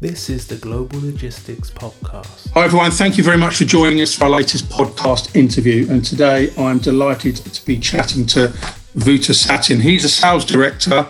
This 0.00 0.30
is 0.30 0.46
the 0.46 0.56
Global 0.56 0.98
Logistics 0.98 1.70
Podcast. 1.70 2.50
Hi, 2.52 2.64
everyone. 2.64 2.90
Thank 2.90 3.18
you 3.18 3.22
very 3.22 3.36
much 3.36 3.56
for 3.56 3.66
joining 3.66 4.00
us 4.00 4.14
for 4.14 4.24
our 4.24 4.30
latest 4.30 4.70
podcast 4.70 5.36
interview. 5.36 5.90
And 5.90 6.02
today 6.02 6.50
I'm 6.56 6.78
delighted 6.78 7.36
to 7.36 7.66
be 7.66 7.78
chatting 7.78 8.24
to 8.28 8.50
Wouter 8.94 9.34
Satijn. 9.34 9.82
He's 9.82 10.06
a 10.06 10.08
sales 10.08 10.46
director 10.46 11.06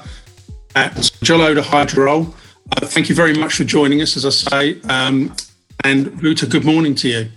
at 0.74 0.94
Joloda 1.22 1.62
Hydraroll. 1.62 2.34
Uh, 2.72 2.86
thank 2.86 3.08
you 3.08 3.14
very 3.14 3.32
much 3.32 3.54
for 3.54 3.62
joining 3.62 4.02
us, 4.02 4.16
as 4.16 4.26
I 4.26 4.30
say. 4.30 4.80
Um, 4.88 5.36
and 5.84 6.08
Vuta, 6.08 6.48
good 6.48 6.64
morning 6.64 6.96
to 6.96 7.08
you. 7.08 7.30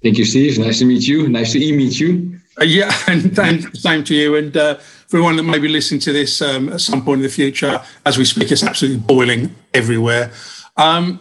Thank 0.00 0.16
you, 0.16 0.24
Steve. 0.24 0.60
Nice 0.60 0.78
to 0.78 0.84
meet 0.84 1.08
you. 1.08 1.26
Nice 1.28 1.54
to 1.54 1.58
e-meet 1.58 1.98
you. 1.98 2.38
Uh, 2.60 2.66
yeah, 2.66 2.96
and, 3.08 3.36
and 3.36 3.76
same 3.76 4.04
to 4.04 4.14
you. 4.14 4.36
And 4.36 4.56
uh, 4.56 4.76
for 4.76 5.16
everyone 5.16 5.34
that 5.38 5.42
may 5.42 5.58
be 5.58 5.66
listening 5.66 5.98
to 6.02 6.12
this 6.12 6.40
um, 6.40 6.68
at 6.68 6.80
some 6.80 7.04
point 7.04 7.18
in 7.18 7.22
the 7.24 7.28
future, 7.28 7.82
as 8.06 8.16
we 8.16 8.24
speak, 8.24 8.52
it's 8.52 8.62
absolutely 8.62 9.00
boiling 9.00 9.52
everywhere. 9.74 10.30
Um, 10.76 11.20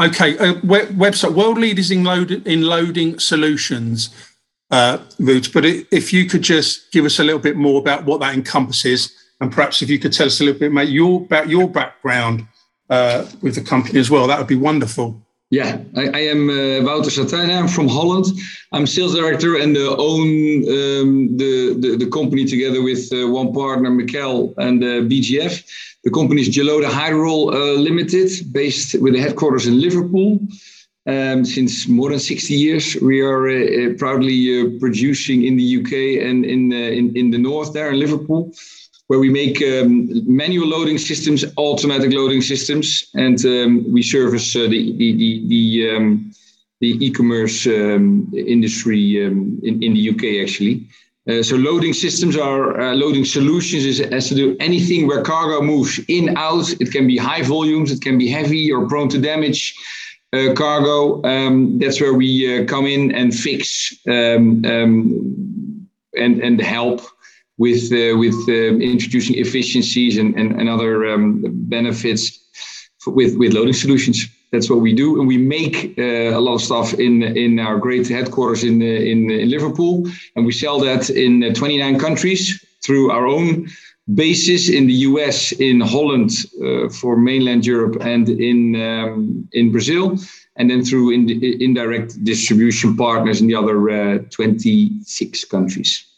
okay, 0.00 0.38
uh, 0.38 0.54
web, 0.64 0.88
website 0.88 1.34
world 1.34 1.58
leaders 1.58 1.90
in, 1.90 2.04
load, 2.04 2.30
in 2.30 2.62
loading 2.62 3.18
solutions, 3.18 4.10
uh, 4.70 4.98
Roots. 5.18 5.48
But 5.48 5.64
if 5.64 6.12
you 6.12 6.26
could 6.26 6.42
just 6.42 6.92
give 6.92 7.04
us 7.04 7.18
a 7.18 7.24
little 7.24 7.40
bit 7.40 7.56
more 7.56 7.80
about 7.80 8.04
what 8.04 8.20
that 8.20 8.34
encompasses, 8.34 9.14
and 9.40 9.52
perhaps 9.52 9.82
if 9.82 9.90
you 9.90 9.98
could 9.98 10.12
tell 10.12 10.26
us 10.26 10.40
a 10.40 10.44
little 10.44 10.60
bit 10.60 10.70
about 10.70 10.88
your 10.88 11.22
about 11.22 11.48
your 11.48 11.68
background 11.68 12.46
uh, 12.88 13.26
with 13.42 13.54
the 13.54 13.62
company 13.62 13.98
as 13.98 14.10
well, 14.10 14.26
that 14.26 14.38
would 14.38 14.46
be 14.46 14.56
wonderful. 14.56 15.20
Yeah, 15.50 15.82
I, 15.96 16.02
I 16.02 16.20
am 16.30 16.48
uh, 16.48 16.84
Wouter 16.84 17.10
Satijn. 17.10 17.50
I'm 17.50 17.66
from 17.66 17.88
Holland. 17.88 18.26
I'm 18.70 18.86
sales 18.86 19.16
director 19.16 19.56
and 19.56 19.76
uh, 19.76 19.96
own 19.98 20.28
um, 20.68 21.36
the, 21.36 21.74
the, 21.76 21.96
the 21.98 22.08
company 22.08 22.44
together 22.44 22.80
with 22.80 23.12
uh, 23.12 23.28
one 23.28 23.52
partner, 23.52 23.90
Mikel, 23.90 24.54
and 24.58 24.82
uh, 24.82 25.02
BGF. 25.10 25.64
The 26.04 26.10
company 26.12 26.42
is 26.42 26.50
Joloda 26.50 26.88
Hydraroll 26.88 27.52
uh, 27.52 27.80
Limited, 27.80 28.30
based 28.52 28.94
with 29.00 29.14
the 29.14 29.20
headquarters 29.20 29.66
in 29.66 29.80
Liverpool. 29.80 30.38
Um, 31.06 31.44
since 31.44 31.88
more 31.88 32.10
than 32.10 32.20
60 32.20 32.54
years, 32.54 32.96
we 33.02 33.20
are 33.20 33.94
proudly 33.94 34.78
producing 34.78 35.44
in 35.44 35.56
the 35.56 35.80
UK 35.80 36.24
and 36.24 36.44
in, 36.44 36.72
in 36.72 37.16
in 37.16 37.30
the 37.30 37.38
north 37.38 37.72
there 37.72 37.90
in 37.90 37.98
Liverpool 37.98 38.52
where 39.10 39.18
we 39.18 39.28
make 39.28 39.60
um, 39.60 40.08
manual 40.24 40.68
loading 40.68 40.96
systems, 40.96 41.44
automatic 41.56 42.12
loading 42.12 42.40
systems, 42.40 43.10
and 43.14 43.44
um, 43.44 43.84
we 43.92 44.02
service 44.02 44.54
uh, 44.54 44.68
the 44.68 44.96
the 44.98 45.08
the, 45.22 45.48
the, 45.48 45.96
um, 45.96 46.32
the 46.78 46.90
e-commerce 47.04 47.66
um, 47.66 48.32
industry 48.36 49.26
um, 49.26 49.58
in, 49.64 49.82
in 49.82 49.94
the 49.94 50.10
UK 50.10 50.44
actually. 50.44 50.86
Uh, 51.28 51.42
so 51.42 51.56
loading 51.56 51.92
systems 51.92 52.36
are 52.36 52.80
uh, 52.80 52.94
loading 52.94 53.24
solutions 53.24 53.84
is 53.84 53.98
has 53.98 54.28
to 54.28 54.36
do 54.36 54.56
anything 54.60 55.08
where 55.08 55.24
cargo 55.24 55.60
moves 55.60 55.98
in 56.06 56.36
out. 56.36 56.70
It 56.80 56.92
can 56.92 57.08
be 57.08 57.16
high 57.16 57.42
volumes, 57.42 57.90
it 57.90 58.00
can 58.00 58.16
be 58.16 58.28
heavy 58.28 58.70
or 58.70 58.86
prone 58.86 59.08
to 59.08 59.18
damage. 59.18 59.74
Uh, 60.32 60.52
cargo. 60.54 61.20
Um, 61.24 61.80
that's 61.80 62.00
where 62.00 62.14
we 62.14 62.30
uh, 62.46 62.64
come 62.66 62.86
in 62.86 63.10
and 63.10 63.34
fix 63.34 63.92
um, 64.06 64.64
um, 64.64 65.88
and 66.14 66.40
and 66.40 66.60
help 66.60 67.00
with 67.60 67.92
uh, 67.92 68.16
with 68.16 68.38
um, 68.48 68.80
introducing 68.80 69.36
efficiencies 69.36 70.16
and 70.18 70.34
and, 70.40 70.48
and 70.58 70.68
other 70.68 70.94
um, 71.12 71.42
benefits 71.76 72.22
with 73.06 73.36
with 73.36 73.52
loading 73.52 73.74
solutions. 73.84 74.26
That's 74.52 74.68
what 74.70 74.80
we 74.80 74.92
do, 74.94 75.20
and 75.20 75.28
we 75.28 75.38
make 75.38 75.76
uh, 75.98 76.38
a 76.38 76.40
lot 76.46 76.54
of 76.54 76.62
stuff 76.62 76.94
in 76.94 77.22
in 77.22 77.58
our 77.58 77.78
great 77.78 78.08
headquarters 78.08 78.64
in 78.64 78.82
uh, 78.82 79.12
in, 79.12 79.30
in 79.30 79.50
Liverpool, 79.50 80.08
and 80.34 80.46
we 80.46 80.52
sell 80.52 80.80
that 80.80 81.10
in 81.10 81.44
uh, 81.44 81.52
29 81.52 81.98
countries 81.98 82.64
through 82.84 83.10
our 83.10 83.26
own 83.26 83.68
bases 84.14 84.68
in 84.68 84.86
the 84.86 84.98
US, 85.10 85.52
in 85.52 85.80
Holland 85.80 86.30
uh, 86.64 86.88
for 86.88 87.16
mainland 87.16 87.66
Europe, 87.66 87.96
and 88.00 88.28
in 88.28 88.58
um, 88.88 89.48
in 89.52 89.70
Brazil, 89.70 90.18
and 90.56 90.70
then 90.70 90.82
through 90.82 91.12
in, 91.12 91.28
indirect 91.60 92.24
distribution 92.24 92.96
partners 92.96 93.40
in 93.40 93.48
the 93.48 93.54
other 93.54 93.78
uh, 93.90 94.18
26 94.30 95.44
countries. 95.44 96.09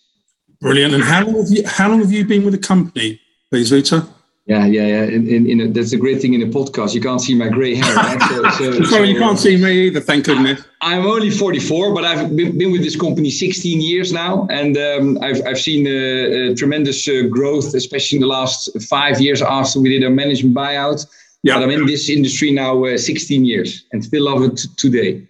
Brilliant. 0.63 0.95
And 0.95 1.03
how 1.03 1.25
long 1.25 1.37
have 1.37 1.51
you 1.51 1.67
how 1.67 1.89
long 1.89 1.99
have 1.99 2.13
you 2.13 2.25
been 2.25 2.45
with 2.45 2.55
the 2.55 2.67
company, 2.67 3.21
please, 3.51 3.73
Wouter? 3.73 4.07
Yeah, 4.47 4.67
yeah, 4.67 4.87
yeah. 4.87 5.03
In, 5.05 5.29
in, 5.29 5.51
in 5.51 5.61
a, 5.61 5.69
that's 5.69 5.93
a 5.93 5.97
great 5.97 6.21
thing 6.21 6.35
in 6.35 6.43
a 6.43 6.47
podcast. 6.47 6.95
You 6.95 7.01
can't 7.01 7.21
see 7.21 7.35
my 7.35 7.49
grey 7.49 7.75
hair. 7.75 7.95
Right? 7.95 8.21
So, 8.23 8.51
so, 8.59 8.83
so, 8.85 9.03
you 9.03 9.19
can't 9.19 9.39
see 9.39 9.57
me 9.57 9.87
either. 9.87 10.01
Thank 10.01 10.27
goodness. 10.27 10.65
I, 10.81 10.95
am 10.95 11.07
only 11.07 11.31
44, 11.31 11.95
but 11.95 12.05
I've 12.05 12.35
been, 12.37 12.59
been, 12.59 12.73
with 12.73 12.83
this 12.83 12.97
company 12.97 13.31
16 13.31 13.81
years 13.81 14.13
now, 14.13 14.49
and 14.51 14.77
um, 14.77 15.19
I've 15.23 15.45
I've 15.47 15.61
seen 15.61 15.87
a, 15.87 16.51
a 16.51 16.55
tremendous 16.55 17.09
uh, 17.09 17.23
growth, 17.31 17.75
especially 17.75 18.17
in 18.17 18.21
the 18.23 18.29
last 18.29 18.71
five 18.83 19.21
years 19.21 19.43
after 19.43 19.81
we 19.81 19.91
did 19.91 20.05
a 20.05 20.11
management 20.11 20.57
buyout. 20.57 21.07
Yeah. 21.43 21.55
But 21.55 21.65
I'm 21.65 21.71
in 21.71 21.87
this 21.87 22.09
industry 22.09 22.53
now 22.53 22.85
uh, 22.85 22.97
16 22.97 23.45
years 23.45 23.85
and 23.93 24.05
still 24.05 24.25
love 24.25 24.43
it 24.43 24.61
today. 24.77 25.27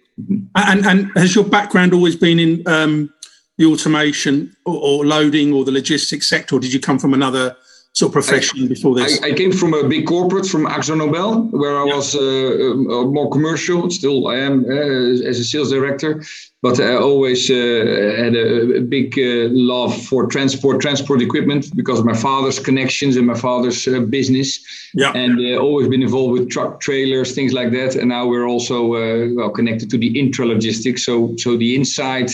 And 0.55 0.85
and 0.85 1.11
has 1.15 1.33
your 1.33 1.43
background 1.43 1.93
always 1.93 2.15
been 2.15 2.39
in 2.39 2.67
um, 2.67 3.12
the 3.57 3.65
automation 3.65 4.55
or, 4.65 4.75
or, 4.75 5.05
loading 5.05 5.53
or 5.53 5.63
the 5.63 5.71
logistics 5.71 6.27
sector, 6.27 6.55
or 6.55 6.59
did 6.59 6.73
you 6.73 6.79
come 6.79 6.97
from 6.97 7.13
another 7.13 7.55
sort 7.93 8.09
of 8.09 8.13
profession 8.13 8.65
I, 8.65 8.67
before 8.67 8.95
this? 8.95 9.21
I, 9.21 9.27
I, 9.27 9.33
came 9.33 9.51
from 9.51 9.73
a 9.73 9.87
big 9.87 10.07
corporate, 10.07 10.47
from 10.47 10.65
AkzoNobel, 10.65 11.51
where 11.51 11.77
I 11.77 11.85
yeah. 11.85 11.95
was 11.95 12.15
uh, 12.15 12.19
uh, 12.19 13.05
more 13.05 13.29
commercial. 13.29 13.89
Still, 13.91 14.27
I 14.27 14.37
am 14.37 14.65
uh, 14.65 15.29
as 15.29 15.39
a 15.39 15.43
sales 15.43 15.69
director, 15.69 16.23
but 16.63 16.79
I 16.79 16.95
always 16.95 17.51
uh, 17.51 17.53
had 18.17 18.35
a, 18.35 18.77
a 18.77 18.81
big 18.81 19.19
uh, 19.19 19.49
love 19.51 19.95
for 20.05 20.25
transport, 20.25 20.81
transport 20.81 21.21
equipment, 21.21 21.75
because 21.75 21.99
of 21.99 22.05
my 22.05 22.15
father's 22.15 22.57
connections 22.57 23.15
and 23.17 23.27
my 23.27 23.37
father's 23.37 23.87
uh, 23.87 23.99
business. 23.99 24.59
Yeah. 24.95 25.11
And 25.13 25.39
always 25.57 25.87
been 25.87 26.01
involved 26.01 26.33
with 26.33 26.49
truck 26.49 26.79
trailers, 26.79 27.35
things 27.35 27.53
like 27.53 27.71
that. 27.71 27.95
And 27.95 28.09
now 28.09 28.25
we're 28.25 28.47
also 28.47 29.35
well 29.35 29.51
connected 29.51 29.91
to 29.91 29.97
the 29.97 30.17
intralogistics. 30.19 31.05
So, 31.05 31.35
so 31.37 31.57
the 31.57 31.75
inside 31.75 32.31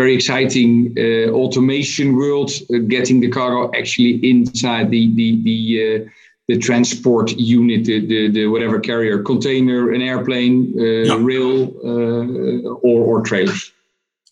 very 0.00 0.14
exciting 0.14 0.70
uh, 0.96 1.30
automation 1.42 2.16
world, 2.16 2.50
uh, 2.72 2.78
getting 2.96 3.20
the 3.20 3.30
cargo 3.38 3.70
actually 3.78 4.12
inside 4.30 4.86
the 4.90 5.02
the 5.18 5.28
the 5.48 5.58
uh, 5.84 6.10
the 6.48 6.58
transport 6.58 7.30
unit, 7.36 7.84
the, 7.84 7.98
the, 8.12 8.28
the 8.36 8.46
whatever 8.48 8.80
carrier, 8.80 9.22
container, 9.22 9.92
an 9.92 10.02
airplane, 10.02 10.56
yeah. 10.74 11.16
rail, 11.30 11.54
or 12.88 13.00
or 13.08 13.16
trailers. 13.22 13.72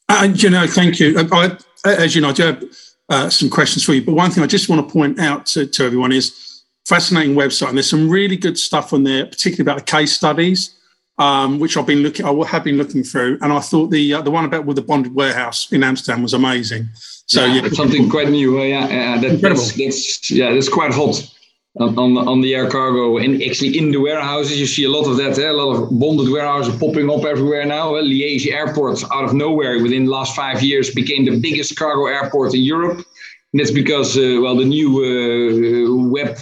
And 0.09 0.43
you 0.43 0.51
know, 0.51 0.67
thank 0.67 0.99
you. 1.01 1.09
I, 1.19 1.57
as 1.85 2.15
you 2.15 2.21
know, 2.23 2.31
I 2.31 2.37
do 2.41 2.43
have 2.51 2.65
uh, 3.09 3.29
some 3.31 3.51
questions 3.51 3.85
for 3.85 3.93
you. 3.95 4.03
But 4.03 4.15
one 4.15 4.31
thing 4.31 4.43
I 4.43 4.47
just 4.47 4.69
want 4.69 4.81
to 4.87 4.93
point 4.93 5.21
out 5.21 5.47
to, 5.53 5.67
to 5.67 5.85
everyone 5.85 6.13
is 6.13 6.63
fascinating 6.87 7.37
website, 7.37 7.69
and 7.69 7.77
there's 7.77 7.91
some 7.91 8.09
really 8.09 8.37
good 8.37 8.59
stuff 8.59 8.93
on 8.93 9.05
there, 9.05 9.27
particularly 9.27 9.65
about 9.67 9.79
the 9.79 9.91
case 9.97 10.13
studies 10.13 10.78
um, 11.19 11.59
which 11.59 11.77
I've 11.77 11.87
been 11.87 12.03
looking, 12.03 12.25
I 12.25 12.47
have 12.47 12.65
been 12.65 12.77
looking 12.77 13.03
through, 13.03 13.39
and 13.43 13.53
I 13.53 13.61
thought 13.61 13.91
the 13.91 14.15
uh, 14.15 14.23
the 14.23 14.31
one 14.31 14.45
about 14.45 14.65
with 14.65 14.77
the 14.77 14.83
bonded 14.83 15.15
warehouse 15.15 15.71
in 15.73 15.83
Amsterdam 15.83 16.23
was 16.23 16.35
amazing. 16.35 16.89
So 17.27 17.45
yeah, 17.45 17.63
yeah. 17.63 17.69
something 17.71 18.09
quite 18.09 18.31
new. 18.31 18.59
Uh, 18.59 18.65
yeah, 18.65 18.89
yeah 18.89 19.21
that. 19.21 19.41
That's, 19.41 19.77
that's, 19.77 20.31
yeah, 20.31 20.53
that's 20.53 20.69
quite 20.69 20.93
hot 20.93 21.29
on, 21.77 21.99
on, 21.99 22.17
on 22.17 22.41
the 22.41 22.55
air 22.55 22.71
cargo 22.71 23.19
and 23.19 23.43
actually 23.43 23.77
in 23.77 23.91
the 23.91 23.99
warehouses. 23.99 24.59
You 24.59 24.67
see 24.67 24.85
a 24.85 24.91
lot 24.91 25.07
of 25.09 25.17
that. 25.19 25.39
Eh? 25.39 25.51
A 25.51 25.53
lot 25.53 25.77
of 25.77 25.99
bonded 25.99 26.31
warehouses 26.31 26.77
popping 26.79 27.11
up 27.11 27.25
everywhere 27.25 27.67
now. 27.67 27.97
Uh, 27.97 28.03
Liège 28.03 28.51
airport, 28.51 29.03
out 29.13 29.25
of 29.25 29.35
nowhere, 29.35 29.83
within 29.83 30.07
the 30.07 30.11
last 30.11 30.35
five 30.35 30.63
years, 30.63 30.95
became 30.95 31.25
the 31.25 31.39
biggest 31.39 31.77
cargo 31.77 32.07
airport 32.07 32.55
in 32.55 32.63
Europe. 32.63 33.05
And 33.53 33.61
that's 33.61 33.71
because, 33.71 34.17
uh, 34.17 34.39
well, 34.43 34.57
the 34.57 34.65
new 34.65 34.89
uh, 35.05 36.09
web 36.11 36.39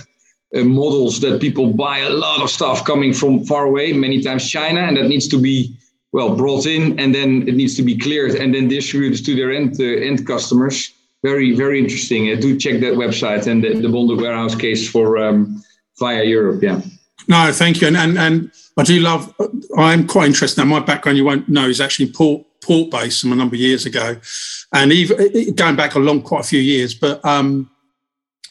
uh, 0.57 0.65
models 0.65 1.21
that 1.21 1.41
people 1.41 1.73
buy 1.73 1.99
a 1.99 2.11
lot 2.11 2.43
of 2.43 2.51
stuff 2.51 2.85
coming 2.85 3.13
from 3.13 3.45
far 3.45 3.65
away, 3.67 3.93
many 3.93 4.23
times 4.23 4.49
China, 4.49 4.81
and 4.81 4.97
that 4.97 5.09
needs 5.09 5.29
to 5.29 5.39
be 5.39 5.77
well 6.13 6.35
brought 6.35 6.67
in, 6.67 6.99
and 6.99 7.15
then 7.15 7.47
it 7.49 7.55
needs 7.55 7.77
to 7.77 7.83
be 7.83 7.97
cleared 7.97 8.35
and 8.35 8.55
then 8.55 8.69
distributed 8.69 9.25
to 9.25 9.35
their 9.37 9.53
end 9.53 9.77
uh, 9.81 9.85
end 9.85 10.27
customers. 10.27 10.93
Very 11.23 11.55
very 11.55 11.79
interesting. 11.79 12.31
Uh, 12.31 12.41
do 12.41 12.59
check 12.59 12.81
that 12.81 12.95
website 12.95 13.47
and 13.47 13.63
the, 13.63 13.75
the 13.81 13.89
bonded 13.89 14.21
warehouse 14.21 14.55
case 14.55 14.89
for 14.89 15.19
um, 15.19 15.63
via 15.99 16.25
Europe. 16.25 16.63
Yeah. 16.63 16.81
No, 17.29 17.53
thank 17.53 17.81
you, 17.81 17.89
and 17.89 17.97
and 17.97 18.19
and 18.19 18.53
I 18.77 18.83
do 18.83 19.01
love. 19.01 19.35
I'm 19.77 20.07
quite 20.07 20.27
interested. 20.27 20.61
Now, 20.61 20.67
my 20.67 20.81
background 20.81 21.19
you 21.19 21.25
won't 21.25 21.49
know 21.49 21.69
is 21.69 21.81
actually 21.81 22.13
port 22.13 22.47
port 22.63 22.91
based 22.91 23.21
from 23.21 23.33
a 23.33 23.37
number 23.37 23.57
of 23.57 23.61
years 23.61 23.87
ago, 23.87 24.17
and 24.73 24.93
even 24.93 25.55
going 25.55 25.77
back 25.77 25.95
a 25.95 25.99
long, 25.99 26.23
quite 26.23 26.45
a 26.45 26.49
few 26.49 26.61
years. 26.61 26.95
But 26.95 27.25
um, 27.25 27.71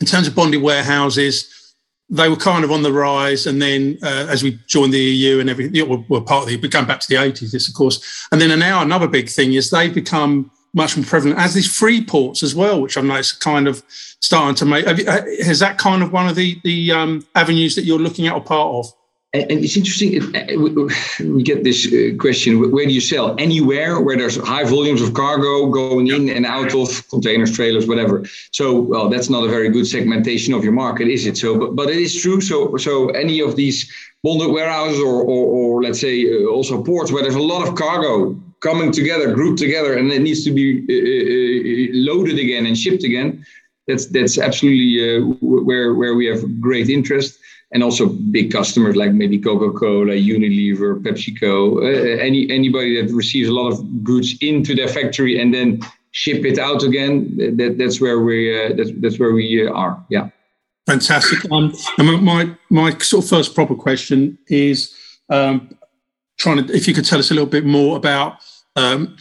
in 0.02 0.08
terms 0.08 0.28
of 0.28 0.36
bonded 0.36 0.62
warehouses, 0.62 1.65
they 2.10 2.30
were 2.30 2.36
kind 2.36 2.64
of 2.64 2.72
on 2.72 2.84
the 2.84 2.94
rise. 2.94 3.48
And 3.48 3.62
then 3.62 3.98
uh, 4.04 4.28
as 4.30 4.44
we 4.44 4.60
joined 4.68 4.94
the 4.94 5.00
EU 5.00 5.40
and 5.40 5.50
everything, 5.50 5.90
we're, 5.90 6.04
we're 6.08 6.22
part 6.22 6.44
of 6.44 6.50
the, 6.50 6.68
going 6.68 6.86
back 6.86 7.00
to 7.00 7.08
the 7.08 7.16
80s, 7.16 7.52
this, 7.52 7.68
of 7.68 7.74
course. 7.74 8.28
And 8.32 8.40
then 8.40 8.58
now 8.60 8.82
another 8.82 9.08
big 9.08 9.30
thing 9.30 9.54
is 9.54 9.70
they've 9.70 9.94
become 9.94 10.52
much 10.74 10.98
more 10.98 11.06
prevalent 11.06 11.40
as 11.40 11.54
these 11.54 11.74
free 11.74 12.04
ports 12.04 12.44
as 12.44 12.54
well, 12.54 12.82
which 12.82 12.98
I've 12.98 13.06
noticed 13.06 13.40
kind 13.40 13.68
of 13.68 13.82
starting 13.90 14.56
to 14.56 14.66
make. 14.66 14.86
You, 14.86 15.08
uh, 15.08 15.22
is 15.26 15.60
that 15.60 15.78
kind 15.78 16.04
of 16.04 16.12
one 16.12 16.28
of 16.28 16.36
the, 16.36 16.60
the 16.64 16.92
um, 16.92 17.26
avenues 17.34 17.76
that 17.76 17.86
you're 17.86 18.00
looking 18.00 18.28
at 18.28 18.34
or 18.34 18.42
part 18.42 18.76
of? 18.76 18.94
And 19.36 19.64
it's 19.64 19.78
interesting. 19.78 20.36
Uh, 20.36 21.26
we 21.26 21.44
get 21.44 21.64
this 21.64 21.88
uh, 21.88 22.16
question: 22.20 22.72
Where 22.72 22.86
do 22.86 22.94
you 22.94 23.02
sell? 23.02 23.36
Anywhere 23.38 24.02
where 24.02 24.18
there's 24.18 24.38
high 24.38 24.64
volumes 24.64 25.02
of 25.02 25.14
cargo 25.14 25.70
going 25.70 26.08
in 26.08 26.30
and 26.30 26.46
out 26.46 26.74
of 26.74 27.08
containers, 27.10 27.56
trailers, 27.56 27.88
whatever. 27.88 28.26
So, 28.52 28.80
well, 28.80 29.10
that's 29.10 29.30
not 29.30 29.44
a 29.44 29.50
very 29.50 29.70
good 29.70 29.88
segmentation 29.88 30.54
of 30.54 30.64
your 30.64 30.74
market, 30.74 31.08
is 31.08 31.26
it? 31.26 31.38
So, 31.38 31.58
but, 31.58 31.76
but 31.76 31.90
it 31.90 31.98
is 31.98 32.20
true. 32.22 32.42
So, 32.42 32.78
so 32.78 33.10
any 33.10 33.40
of 33.42 33.56
these 33.56 33.92
bonded 34.24 34.52
warehouses 34.52 35.00
or, 35.00 35.22
or, 35.22 35.46
or 35.56 35.84
let's 35.84 36.00
say 36.00 36.16
uh, 36.26 36.48
also 36.48 36.84
ports 36.84 37.12
where 37.12 37.22
there's 37.22 37.36
a 37.36 37.42
lot 37.54 37.68
of 37.68 37.76
cargo 37.76 38.40
coming 38.62 38.92
together, 38.92 39.34
grouped 39.34 39.60
together, 39.60 39.98
and 39.98 40.12
it 40.12 40.22
needs 40.22 40.44
to 40.46 40.52
be 40.52 40.80
uh, 40.90 40.94
uh, 40.94 42.12
loaded 42.12 42.40
again 42.40 42.66
and 42.66 42.78
shipped 42.78 43.04
again. 43.04 43.46
That's 43.88 44.08
that's 44.08 44.40
absolutely 44.40 45.22
where 45.42 45.94
where 45.94 46.16
we 46.16 46.26
have 46.26 46.60
great 46.60 46.90
interest 46.90 47.38
and 47.72 47.84
also 47.84 48.08
big 48.08 48.52
customers 48.52 48.96
like 48.96 49.12
maybe 49.12 49.40
Coca-Cola, 49.40 50.14
Unilever, 50.14 51.02
PepsiCo, 51.02 51.78
uh, 51.78 52.22
any 52.22 52.50
anybody 52.50 53.02
that 53.02 53.14
receives 53.14 53.50
a 53.50 53.54
lot 53.54 53.72
of 53.72 54.04
goods 54.04 54.36
into 54.42 54.76
their 54.76 54.88
factory 54.88 55.42
and 55.42 55.54
then 55.54 55.82
ship 56.12 56.46
it 56.46 56.60
out 56.60 56.84
again. 56.84 57.36
That 57.58 57.76
that's 57.78 58.00
where 58.00 58.22
we 58.22 58.38
uh, 58.66 58.74
that's 58.76 58.92
that's 58.98 59.20
where 59.20 59.34
we 59.34 59.68
uh, 59.68 59.74
are. 59.74 60.06
Yeah. 60.10 60.30
Fantastic. 60.86 61.52
Um, 61.52 61.74
and 61.98 62.22
my 62.24 62.56
my 62.70 62.98
sort 63.00 63.24
of 63.24 63.30
first 63.30 63.56
proper 63.56 63.76
question 63.76 64.38
is 64.48 64.96
um, 65.30 65.76
trying 66.38 66.66
to 66.66 66.74
if 66.74 66.88
you 66.88 66.94
could 66.94 67.06
tell 67.06 67.20
us 67.20 67.32
a 67.32 67.34
little 67.34 67.50
bit 67.50 67.66
more 67.66 67.98
about 67.98 68.38
um, 68.76 69.18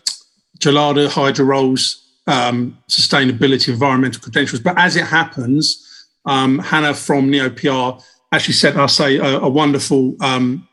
Joloda 0.58 1.08
Hydraroll's 1.08 2.02
um, 2.26 2.78
sustainability 2.88 3.68
environmental 3.68 4.20
credentials. 4.20 4.60
But 4.60 4.78
as 4.78 4.96
it 4.96 5.06
happens, 5.06 6.06
um, 6.26 6.58
Hannah 6.58 6.94
from 6.94 7.30
NeoPR 7.30 8.02
actually 8.34 8.54
sent 8.54 8.76
us 8.76 9.00
a, 9.00 9.18
a 9.18 9.48
wonderful 9.48 10.16
um, 10.20 10.66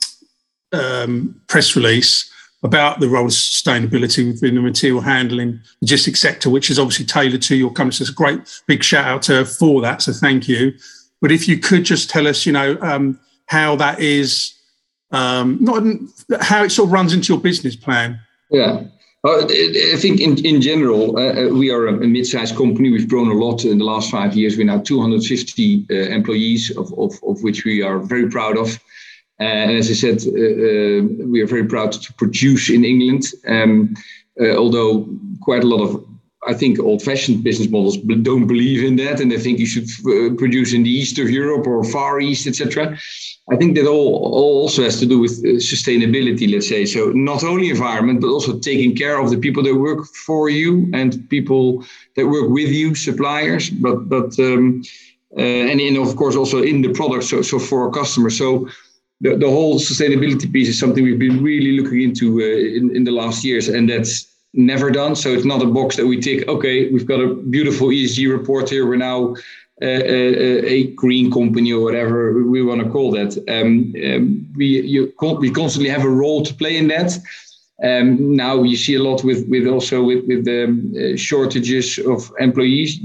um, 0.71 1.41
press 1.47 1.75
release 1.75 2.31
about 2.63 2.99
the 2.99 3.09
role 3.09 3.25
of 3.25 3.31
sustainability 3.31 4.27
within 4.27 4.55
the 4.55 4.61
material 4.61 5.01
handling 5.01 5.59
logistics 5.81 6.19
sector, 6.19 6.49
which 6.49 6.69
is 6.69 6.77
obviously 6.77 7.05
tailored 7.05 7.41
to 7.41 7.55
your 7.55 7.71
company. 7.71 7.93
So 7.93 8.03
it's 8.03 8.11
a 8.11 8.13
great 8.13 8.61
big 8.67 8.83
shout 8.83 9.05
out 9.05 9.21
to 9.23 9.37
her 9.37 9.45
for 9.45 9.81
that. 9.81 10.01
So 10.01 10.13
thank 10.13 10.47
you. 10.47 10.73
But 11.21 11.31
if 11.31 11.47
you 11.47 11.57
could 11.57 11.83
just 11.83 12.09
tell 12.09 12.27
us, 12.27 12.45
you 12.45 12.51
know, 12.51 12.77
um, 12.81 13.19
how 13.47 13.75
that 13.77 13.99
is, 13.99 14.53
um, 15.11 15.57
not 15.59 15.83
how 16.39 16.63
it 16.63 16.69
sort 16.69 16.87
of 16.87 16.93
runs 16.93 17.13
into 17.13 17.33
your 17.33 17.41
business 17.41 17.75
plan. 17.75 18.19
Yeah. 18.49 18.83
Uh, 19.23 19.45
I 19.45 19.97
think 19.97 20.19
in, 20.19 20.43
in 20.43 20.61
general, 20.61 21.15
uh, 21.15 21.45
uh, 21.45 21.49
we 21.49 21.69
are 21.69 21.87
a, 21.87 21.91
mid-sized 21.91 22.55
company. 22.55 22.89
We've 22.89 23.07
grown 23.07 23.29
a 23.29 23.35
lot 23.35 23.65
in 23.65 23.77
the 23.77 23.85
last 23.85 24.09
five 24.09 24.35
years. 24.35 24.57
We're 24.57 24.65
now 24.65 24.79
250 24.79 25.85
uh, 25.89 25.93
employees, 25.93 26.75
of, 26.75 26.91
of, 26.97 27.13
of, 27.23 27.43
which 27.43 27.63
we 27.63 27.83
are 27.83 27.99
very 27.99 28.29
proud 28.29 28.57
of. 28.57 28.79
Uh, 29.39 29.43
and 29.43 29.77
as 29.77 29.91
I 29.91 29.93
said, 29.93 30.21
uh, 30.27 31.05
we 31.27 31.41
are 31.41 31.47
very 31.47 31.65
proud 31.65 31.91
to 31.91 32.13
produce 32.13 32.71
in 32.71 32.83
England. 32.83 33.25
Um, 33.47 33.93
although 34.39 35.07
quite 35.41 35.63
a 35.63 35.67
lot 35.67 35.81
of 35.81 36.03
I 36.47 36.53
think 36.55 36.79
old-fashioned 36.79 37.43
business 37.43 37.69
models 37.69 37.97
don't 37.97 38.47
believe 38.47 38.83
in 38.83 38.95
that, 38.95 39.19
and 39.19 39.31
they 39.31 39.37
think 39.37 39.59
you 39.59 39.67
should 39.67 39.87
uh, 40.07 40.33
produce 40.35 40.73
in 40.73 40.81
the 40.83 40.89
east 40.89 41.19
of 41.19 41.29
Europe 41.29 41.67
or 41.67 41.83
Far 41.83 42.19
East, 42.19 42.47
etc. 42.47 42.97
I 43.51 43.55
think 43.57 43.75
that 43.75 43.85
all, 43.85 44.15
all 44.15 44.61
also 44.61 44.81
has 44.81 44.99
to 45.01 45.05
do 45.05 45.19
with 45.19 45.33
uh, 45.39 45.59
sustainability, 45.59 46.51
let's 46.51 46.67
say. 46.67 46.85
So 46.85 47.11
not 47.11 47.43
only 47.43 47.69
environment, 47.69 48.21
but 48.21 48.29
also 48.29 48.57
taking 48.57 48.95
care 48.95 49.19
of 49.19 49.29
the 49.29 49.37
people 49.37 49.61
that 49.63 49.75
work 49.75 50.05
for 50.25 50.49
you 50.49 50.89
and 50.93 51.29
people 51.29 51.85
that 52.15 52.25
work 52.25 52.49
with 52.49 52.69
you, 52.69 52.95
suppliers, 52.95 53.69
but 53.69 54.09
but 54.09 54.37
um, 54.39 54.81
uh, 55.37 55.41
and, 55.41 55.79
and 55.79 55.97
of 55.97 56.15
course 56.15 56.35
also 56.35 56.63
in 56.63 56.81
the 56.81 56.93
product. 56.93 57.25
So 57.25 57.43
so 57.43 57.59
for 57.59 57.83
our 57.85 57.91
customers. 57.91 58.37
So 58.37 58.67
the, 59.21 59.37
the 59.37 59.49
whole 59.49 59.79
sustainability 59.79 60.51
piece 60.51 60.69
is 60.69 60.79
something 60.79 61.03
we've 61.03 61.19
been 61.19 61.43
really 61.43 61.79
looking 61.79 62.01
into 62.01 62.41
uh, 62.41 62.77
in, 62.77 62.95
in 62.95 63.03
the 63.03 63.11
last 63.11 63.43
years, 63.43 63.69
and 63.69 63.87
that's 63.89 64.30
never 64.53 64.91
done. 64.91 65.15
So 65.15 65.29
it's 65.29 65.45
not 65.45 65.61
a 65.61 65.65
box 65.65 65.95
that 65.97 66.05
we 66.05 66.19
tick. 66.19 66.47
Okay, 66.47 66.89
we've 66.89 67.05
got 67.05 67.19
a 67.19 67.33
beautiful 67.33 67.87
ESG 67.87 68.31
report 68.31 68.69
here. 68.69 68.85
We're 68.85 68.97
now 68.97 69.35
uh, 69.81 69.85
a, 69.85 70.65
a, 70.65 70.87
green 70.91 71.31
company 71.31 71.73
or 71.73 71.83
whatever 71.83 72.43
we 72.43 72.61
want 72.61 72.83
to 72.83 72.89
call 72.89 73.11
that. 73.11 73.35
Um, 73.47 73.93
um, 74.05 74.53
we 74.55 74.81
you, 74.81 75.13
we 75.39 75.49
constantly 75.51 75.89
have 75.89 76.03
a 76.03 76.09
role 76.09 76.43
to 76.43 76.53
play 76.53 76.77
in 76.77 76.87
that. 76.89 77.17
Um, 77.83 78.35
now 78.35 78.61
you 78.61 78.77
see 78.77 78.95
a 78.95 79.01
lot 79.01 79.23
with 79.23 79.47
with 79.49 79.67
also 79.67 80.03
with 80.03 80.27
with 80.27 80.45
the 80.45 80.65
um, 80.65 80.93
uh, 80.95 81.17
shortages 81.17 81.97
of 81.97 82.31
employees. 82.39 82.99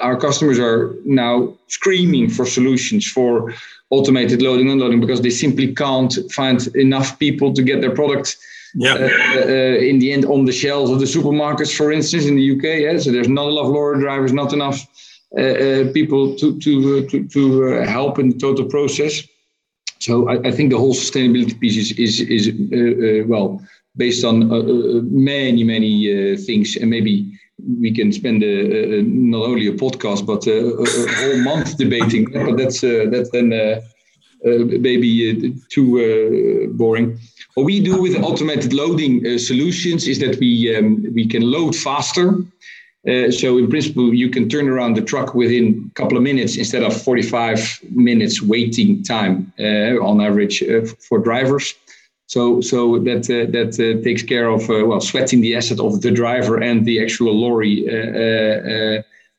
Our 0.00 0.18
customers 0.18 0.58
are 0.58 0.94
now 1.04 1.58
screaming 1.66 2.30
for 2.30 2.46
solutions 2.46 3.06
for 3.06 3.52
automated 3.90 4.40
loading 4.40 4.70
and 4.70 4.80
unloading 4.80 5.00
because 5.00 5.20
they 5.20 5.30
simply 5.30 5.74
can't 5.74 6.14
find 6.32 6.66
enough 6.74 7.18
people 7.18 7.52
to 7.52 7.62
get 7.62 7.82
their 7.82 7.94
product 7.94 8.38
yeah. 8.74 8.94
Uh, 8.94 9.38
uh, 9.38 9.78
in 9.78 9.98
the 9.98 10.12
end 10.12 10.24
on 10.24 10.44
the 10.44 10.52
shelves 10.52 10.90
of 10.90 10.98
the 10.98 11.06
supermarkets, 11.06 11.76
for 11.76 11.92
instance, 11.92 12.26
in 12.26 12.36
the 12.36 12.56
UK. 12.56 12.80
Yeah? 12.80 12.98
So 12.98 13.10
there's 13.10 13.28
not 13.28 13.48
enough 13.48 13.66
lorry 13.66 14.00
drivers, 14.00 14.32
not 14.32 14.52
enough 14.52 14.86
uh, 15.36 15.40
uh 15.40 15.92
people 15.92 16.34
to 16.36 16.58
to 16.58 17.06
to, 17.08 17.28
to 17.28 17.64
uh, 17.64 17.86
help 17.86 18.18
in 18.18 18.30
the 18.30 18.38
total 18.38 18.66
process. 18.66 19.22
So 19.98 20.28
I, 20.28 20.48
I, 20.48 20.50
think 20.50 20.70
the 20.70 20.78
whole 20.78 20.94
sustainability 20.94 21.58
piece 21.60 21.76
is 21.76 21.92
is, 21.98 22.20
is 22.20 22.48
uh, 22.48 23.26
well 23.28 23.62
based 23.96 24.24
on 24.24 24.48
many 25.12 25.64
many 25.64 26.36
things, 26.36 26.76
and 26.76 26.90
maybe 26.90 27.30
we 27.80 27.92
can 27.92 28.10
spend 28.12 28.42
a, 28.42 29.02
not 29.02 29.46
only 29.46 29.68
a 29.68 29.72
podcast 29.72 30.26
but 30.26 30.46
a, 30.46 30.58
a 30.58 31.12
whole 31.14 31.38
month 31.42 31.76
debating. 31.76 32.24
But 32.32 32.56
that's 32.56 32.80
that's 32.80 33.30
then 33.30 33.50
maybe 34.44 35.54
too 35.70 36.72
boring. 36.74 37.18
What 37.54 37.64
we 37.64 37.80
do 37.80 38.00
with 38.00 38.16
automated 38.22 38.72
loading 38.72 39.26
uh, 39.26 39.38
solutions 39.38 40.08
is 40.08 40.18
that 40.20 40.38
we 40.40 40.74
um, 40.74 41.06
we 41.14 41.26
can 41.26 41.42
load 41.42 41.76
faster. 41.76 42.38
Uh, 43.06 43.30
so 43.32 43.58
in 43.58 43.68
principle, 43.68 44.14
you 44.14 44.30
can 44.30 44.48
turn 44.48 44.68
around 44.68 44.96
the 44.96 45.02
truck 45.02 45.34
within 45.34 45.90
a 45.90 45.94
couple 45.94 46.16
of 46.16 46.22
minutes 46.22 46.56
instead 46.56 46.84
of 46.84 47.02
45 47.02 47.80
minutes 47.90 48.40
waiting 48.40 49.02
time 49.02 49.52
uh, 49.58 49.98
on 50.00 50.20
average 50.20 50.62
uh, 50.62 50.86
for 51.08 51.18
drivers. 51.18 51.74
So 52.26 52.60
so 52.62 52.98
that 53.00 53.28
uh, 53.28 53.50
that 53.50 53.72
uh, 53.78 54.02
takes 54.02 54.22
care 54.22 54.48
of 54.48 54.68
well 54.68 55.00
sweating 55.00 55.42
the 55.42 55.56
asset 55.56 55.80
of 55.80 56.00
the 56.00 56.10
driver 56.10 56.56
and 56.56 56.86
the 56.86 57.02
actual 57.02 57.34
lorry 57.34 57.86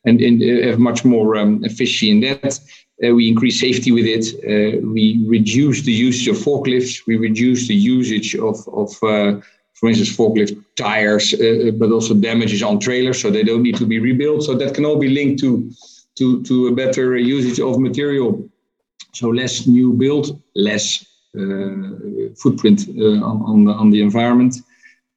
and, 0.06 0.21
and 0.21 0.77
much 0.77 1.06
more 1.06 1.38
um, 1.38 1.63
efficiency 1.63 2.12
in 2.12 2.19
that. 2.19 2.60
Uh, 3.01 3.13
we 3.13 3.28
increase 3.28 3.60
safety 3.60 3.92
with 3.92 4.06
it. 4.06 4.25
Uh, 4.44 4.80
we 4.86 5.25
reduce 5.28 5.81
the 5.81 5.92
usage 5.92 6.28
of 6.28 6.38
forklifts. 6.38 7.06
We 7.07 7.18
reduce 7.18 7.68
the 7.68 7.75
usage 7.75 8.36
of, 8.36 8.57
of 8.69 8.90
uh, 9.04 9.42
for 9.74 9.90
instance, 9.90 10.16
forklift 10.16 10.63
tires, 10.75 11.34
uh, 11.34 11.72
but 11.78 11.92
also 11.92 12.13
damages 12.13 12.62
on 12.62 12.80
trailers, 12.80 13.19
so 13.19 13.30
they 13.30 13.44
don't 13.44 13.63
need 13.63 13.75
to 13.78 13.86
be 13.86 14.00
rebuilt. 14.00 14.44
So 14.44 14.56
that 14.56 14.75
can 14.75 14.86
all 14.86 14.98
be 14.98 15.10
linked 15.10 15.39
to 15.41 15.70
to 16.18 16.44
to 16.44 16.68
a 16.68 16.72
better 16.72 17.18
usage 17.18 17.60
of 17.60 17.79
material. 17.79 18.50
So 19.13 19.29
less 19.29 19.68
new 19.68 19.94
build, 19.94 20.41
less 20.56 21.06
uh, 21.38 22.32
footprint 22.41 22.88
uh, 22.98 23.29
on 23.29 23.41
on 23.51 23.63
the, 23.65 23.74
on 23.74 23.89
the 23.89 24.01
environment, 24.01 24.56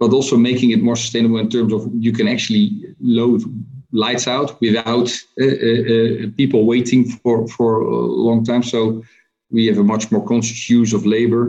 but 0.00 0.12
also 0.12 0.36
making 0.36 0.70
it 0.70 0.82
more 0.82 0.96
sustainable 0.96 1.38
in 1.38 1.50
terms 1.50 1.72
of 1.72 1.88
you 1.98 2.12
can 2.12 2.26
actually 2.26 2.94
load 3.00 3.42
lights 4.04 4.26
out 4.36 4.60
without 4.60 5.08
uh, 5.40 5.44
uh, 5.44 5.82
uh, 5.94 6.30
people 6.36 6.60
waiting 6.72 7.02
for, 7.22 7.36
for 7.56 7.70
a 7.80 7.96
long 8.28 8.44
time. 8.44 8.62
So 8.62 9.02
we 9.50 9.66
have 9.70 9.78
a 9.78 9.84
much 9.92 10.10
more 10.12 10.24
conscious 10.32 10.68
use 10.78 10.92
of 10.96 11.06
labor. 11.06 11.44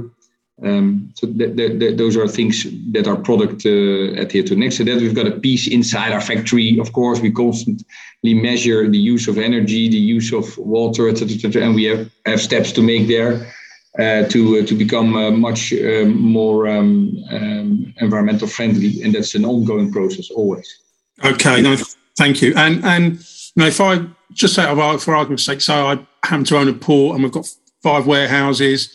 Um, 0.64 1.12
so 1.14 1.28
th- 1.28 1.56
th- 1.58 1.80
th- 1.80 1.98
those 1.98 2.16
are 2.18 2.28
things 2.28 2.66
that 2.94 3.08
our 3.08 3.20
product 3.30 3.60
uh, 3.66 4.22
adhere 4.24 4.46
to. 4.46 4.56
Next 4.56 4.78
to 4.78 4.84
that, 4.86 5.02
we've 5.02 5.20
got 5.22 5.28
a 5.28 5.40
piece 5.40 5.68
inside 5.68 6.12
our 6.14 6.22
factory. 6.22 6.80
Of 6.80 6.94
course, 6.94 7.20
we 7.22 7.32
constantly 7.32 8.34
measure 8.50 8.90
the 8.90 8.98
use 9.14 9.28
of 9.32 9.38
energy, 9.38 9.84
the 9.90 10.04
use 10.16 10.34
of 10.34 10.46
water, 10.58 11.10
et 11.10 11.18
cetera, 11.18 11.36
et 11.36 11.42
cetera, 11.42 11.62
and 11.66 11.76
we 11.76 11.84
have, 11.92 12.10
have 12.26 12.42
steps 12.42 12.72
to 12.72 12.82
make 12.82 13.08
there 13.08 13.34
uh, 14.00 14.24
to 14.34 14.40
uh, 14.58 14.66
to 14.66 14.76
become 14.76 15.16
uh, 15.16 15.32
much 15.32 15.74
um, 15.74 16.20
more 16.40 16.68
um, 16.68 16.90
um, 17.30 17.94
environmental 18.06 18.48
friendly, 18.48 19.04
and 19.04 19.14
that's 19.14 19.36
an 19.36 19.46
ongoing 19.46 19.92
process 19.92 20.32
always. 20.32 20.68
Okay, 21.24 21.62
Thank 22.18 22.42
you. 22.42 22.54
And 22.56 22.84
and 22.84 23.14
you 23.14 23.64
know, 23.64 23.68
if 23.68 23.80
I 23.80 24.06
just 24.34 24.56
say 24.56 24.64
for 24.98 25.16
argument's 25.16 25.46
sake, 25.46 25.62
so 25.62 25.88
I 25.88 26.00
happen 26.24 26.44
to 26.46 26.58
own 26.58 26.68
a 26.68 26.74
port 26.74 27.16
and 27.16 27.24
we've 27.24 27.32
got 27.32 27.48
five 27.82 28.08
warehouses. 28.08 28.92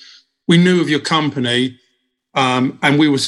We 0.48 0.58
knew 0.58 0.80
of 0.80 0.90
your 0.90 1.00
company, 1.00 1.78
um, 2.34 2.78
and 2.82 2.98
we 2.98 3.08
were 3.08 3.18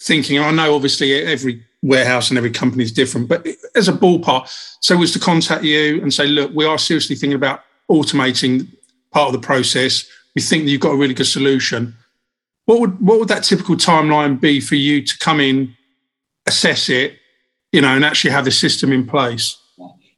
thinking. 0.00 0.38
I 0.38 0.50
know 0.50 0.74
obviously 0.74 1.14
every 1.14 1.64
warehouse 1.82 2.28
and 2.28 2.36
every 2.38 2.50
company 2.50 2.84
is 2.84 2.92
different, 2.92 3.28
but 3.28 3.46
as 3.74 3.88
a 3.88 3.92
ballpark, 3.92 4.48
so 4.80 4.96
was 4.96 5.12
to 5.12 5.18
contact 5.18 5.64
you 5.64 6.02
and 6.02 6.12
say, 6.12 6.26
look, 6.26 6.52
we 6.54 6.66
are 6.66 6.78
seriously 6.78 7.16
thinking 7.16 7.36
about 7.36 7.62
automating 7.90 8.68
part 9.12 9.28
of 9.28 9.40
the 9.40 9.46
process. 9.46 10.06
We 10.34 10.42
think 10.42 10.64
that 10.64 10.70
you've 10.70 10.80
got 10.80 10.92
a 10.92 10.96
really 10.96 11.14
good 11.14 11.26
solution. 11.26 11.96
What 12.66 12.80
would 12.80 13.00
what 13.00 13.18
would 13.18 13.28
that 13.28 13.44
typical 13.44 13.76
timeline 13.76 14.38
be 14.38 14.60
for 14.60 14.74
you 14.74 15.02
to 15.02 15.18
come 15.18 15.40
in, 15.40 15.74
assess 16.46 16.90
it, 16.90 17.18
you 17.72 17.80
know, 17.80 17.88
and 17.88 18.04
actually 18.04 18.30
have 18.30 18.44
the 18.44 18.50
system 18.50 18.92
in 18.92 19.06
place? 19.06 19.56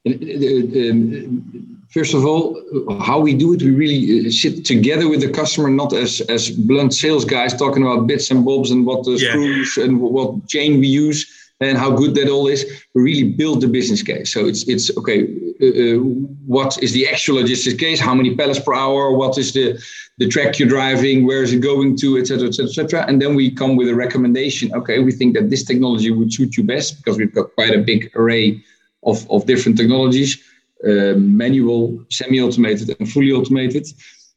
Um, 0.07 1.78
first 1.90 2.14
of 2.14 2.25
all, 2.25 2.61
how 3.00 3.21
we 3.21 3.35
do 3.35 3.52
it, 3.52 3.62
we 3.62 3.71
really 3.71 4.26
uh, 4.26 4.30
sit 4.30 4.64
together 4.64 5.09
with 5.09 5.21
the 5.21 5.30
customer, 5.30 5.69
not 5.71 5.92
as 5.92 6.21
as 6.23 6.50
blunt 6.50 6.95
sales 6.95 7.25
guys 7.25 7.54
talking 7.54 7.83
about 7.83 8.07
bits 8.07 8.30
and 8.30 8.45
bobs 8.45 8.71
and 8.71 8.87
what 8.87 9.04
the 9.04 9.12
yeah. 9.12 9.30
screws 9.30 9.76
and 9.76 10.00
what 10.00 10.47
chain 10.49 10.80
we 10.80 10.87
use. 10.87 11.40
And 11.61 11.76
how 11.76 11.90
good 11.90 12.14
that 12.14 12.29
all 12.29 12.47
is. 12.47 12.64
We 12.95 13.02
really 13.02 13.33
build 13.33 13.61
the 13.61 13.69
business 13.69 14.02
case. 14.02 14.33
So 14.33 14.47
it's 14.47 14.67
it's 14.69 14.97
okay. 14.97 15.29
Uh, 15.62 15.67
uh, 15.67 15.99
what 16.47 16.83
is 16.83 16.93
the 16.93 17.07
actual 17.09 17.37
logistics 17.37 17.79
case? 17.79 18.00
How 18.00 18.14
many 18.14 18.35
pallets 18.35 18.61
per 18.61 18.75
hour? 18.75 19.12
What 19.12 19.37
is 19.38 19.52
the 19.52 19.79
the 20.19 20.29
track 20.29 20.59
you're 20.59 20.69
driving? 20.69 21.26
Where 21.26 21.43
is 21.43 21.52
it 21.52 21.61
going 21.61 21.97
to? 21.99 22.19
Etc. 22.19 22.49
Etc. 22.49 22.67
Etc. 22.67 23.05
And 23.07 23.21
then 23.21 23.35
we 23.35 23.50
come 23.50 23.76
with 23.76 23.88
a 23.88 23.95
recommendation. 23.95 24.73
Okay, 24.75 24.99
we 25.00 25.12
think 25.12 25.35
that 25.35 25.50
this 25.50 25.64
technology 25.64 26.11
would 26.11 26.33
suit 26.33 26.57
you 26.57 26.64
best 26.64 26.97
because 26.97 27.19
we've 27.19 27.35
got 27.35 27.55
quite 27.55 27.75
a 27.75 27.79
big 27.79 28.11
array 28.17 28.62
of 29.02 29.31
of 29.31 29.47
different 29.47 29.76
technologies, 29.76 30.43
uh, 30.87 31.14
manual, 31.17 32.05
semi-automated, 32.09 32.97
and 32.99 33.11
fully 33.11 33.33
automated. 33.33 33.87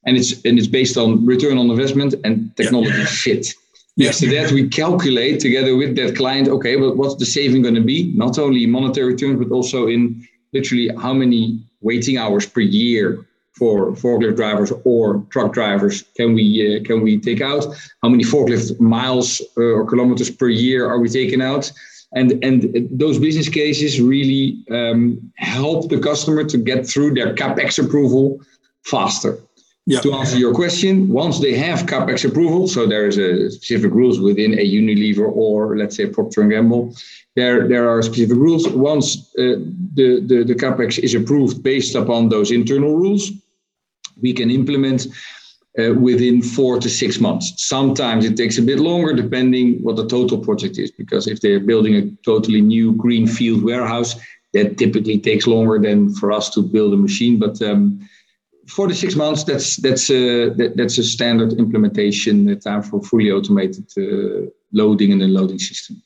And 0.06 0.18
it's 0.18 0.34
and 0.44 0.60
it's 0.60 0.68
based 0.68 0.98
on 0.98 1.26
return 1.26 1.58
on 1.58 1.70
investment 1.70 2.16
and 2.26 2.54
technology 2.58 2.98
yeah. 2.98 3.06
fit. 3.06 3.54
Next 3.96 4.20
to 4.20 4.30
that, 4.30 4.52
we 4.52 4.68
calculate 4.70 5.40
together 5.40 5.76
with 5.76 5.96
that 5.98 6.16
client, 6.16 6.48
okay, 6.48 6.76
but 6.76 6.98
what's 6.98 7.16
the 7.16 7.26
saving 7.26 7.62
going 7.62 7.76
to 7.76 7.82
be? 7.82 8.12
Not 8.16 8.40
only 8.40 8.66
monetary 8.66 9.16
terms, 9.16 9.38
but 9.38 9.54
also 9.54 9.88
in 9.88 10.28
literally 10.52 10.90
how 10.98 11.14
many 11.14 11.64
waiting 11.82 12.18
hours 12.18 12.46
per 12.48 12.62
year 12.62 13.28
for 13.56 13.92
forklift 13.92 14.36
drivers 14.36 14.74
or 14.84 15.24
truck 15.30 15.54
drivers 15.54 16.04
can 16.18 16.34
we 16.34 16.78
uh, 16.78 16.84
can 16.84 17.02
we 17.02 17.20
take 17.20 17.42
out? 17.42 17.66
How 18.02 18.10
many 18.10 18.24
forklift 18.24 18.80
miles 18.80 19.42
uh, 19.58 19.62
or 19.62 19.86
kilometers 19.86 20.32
per 20.32 20.50
year 20.50 20.90
are 20.90 21.00
we 21.00 21.08
taking 21.08 21.42
out? 21.42 21.72
And 22.16 22.44
and 22.44 22.88
those 22.92 23.20
business 23.20 23.50
cases 23.50 24.02
really 24.02 24.64
um, 24.72 25.32
help 25.36 25.90
the 25.90 26.00
customer 26.00 26.44
to 26.46 26.58
get 26.58 26.88
through 26.88 27.14
their 27.14 27.36
capex 27.36 27.84
approval 27.84 28.40
faster. 28.86 29.38
To 29.90 30.14
answer 30.14 30.38
your 30.38 30.54
question, 30.54 31.10
once 31.10 31.40
they 31.40 31.54
have 31.56 31.88
capex 31.88 32.24
approval, 32.24 32.70
so 32.70 32.88
there 32.88 33.06
is 33.06 33.18
a 33.18 33.52
specific 33.52 33.92
rules 33.92 34.18
within 34.18 34.54
a 34.54 34.66
Unilever 34.66 35.30
or 35.30 35.78
let's 35.78 35.98
say 35.98 36.06
Procter 36.06 36.44
Gamble, 36.44 36.96
there 37.36 37.68
there 37.68 37.90
are 37.90 38.02
specific 38.02 38.38
rules. 38.38 38.66
Once 38.70 39.18
uh, 39.38 39.60
the, 39.96 40.22
the 40.26 40.44
the 40.46 40.56
capex 40.56 40.98
is 41.00 41.14
approved 41.14 41.62
based 41.64 41.96
upon 41.96 42.30
those 42.30 42.50
internal 42.50 42.96
rules, 42.96 43.32
we 44.22 44.32
can 44.32 44.50
implement 44.50 45.08
uh, 45.78 45.94
within 45.94 46.42
four 46.42 46.80
to 46.80 46.90
six 46.90 47.20
months. 47.20 47.54
Sometimes 47.58 48.24
it 48.24 48.38
takes 48.38 48.58
a 48.58 48.62
bit 48.62 48.80
longer, 48.80 49.14
depending 49.14 49.84
what 49.84 49.98
the 49.98 50.08
total 50.08 50.38
project 50.38 50.78
is. 50.78 50.92
Because 50.92 51.28
if 51.28 51.42
they're 51.42 51.60
building 51.60 51.96
a 51.96 52.10
totally 52.24 52.62
new 52.62 52.94
greenfield 52.94 53.64
warehouse, 53.64 54.16
that 54.54 54.78
typically 54.78 55.20
takes 55.20 55.46
longer 55.46 55.78
than 55.80 56.14
for 56.16 56.32
us 56.32 56.50
to 56.52 56.62
build 56.62 56.94
a 56.94 56.98
machine. 56.98 57.38
But 57.38 57.62
um, 57.62 58.08
four 58.68 58.88
to 58.88 58.96
six 58.96 59.16
months, 59.16 59.44
that's 59.44 59.78
that's 59.78 60.10
a 60.10 60.50
that, 60.50 60.78
that's 60.78 60.98
a 60.98 61.04
standard 61.04 61.54
implementation 61.54 62.60
time 62.60 62.84
for 62.84 63.02
fully 63.02 63.32
automated 63.32 63.86
uh, 63.98 64.50
loading 64.72 65.12
and 65.12 65.22
unloading 65.22 65.60
system. 65.60 66.02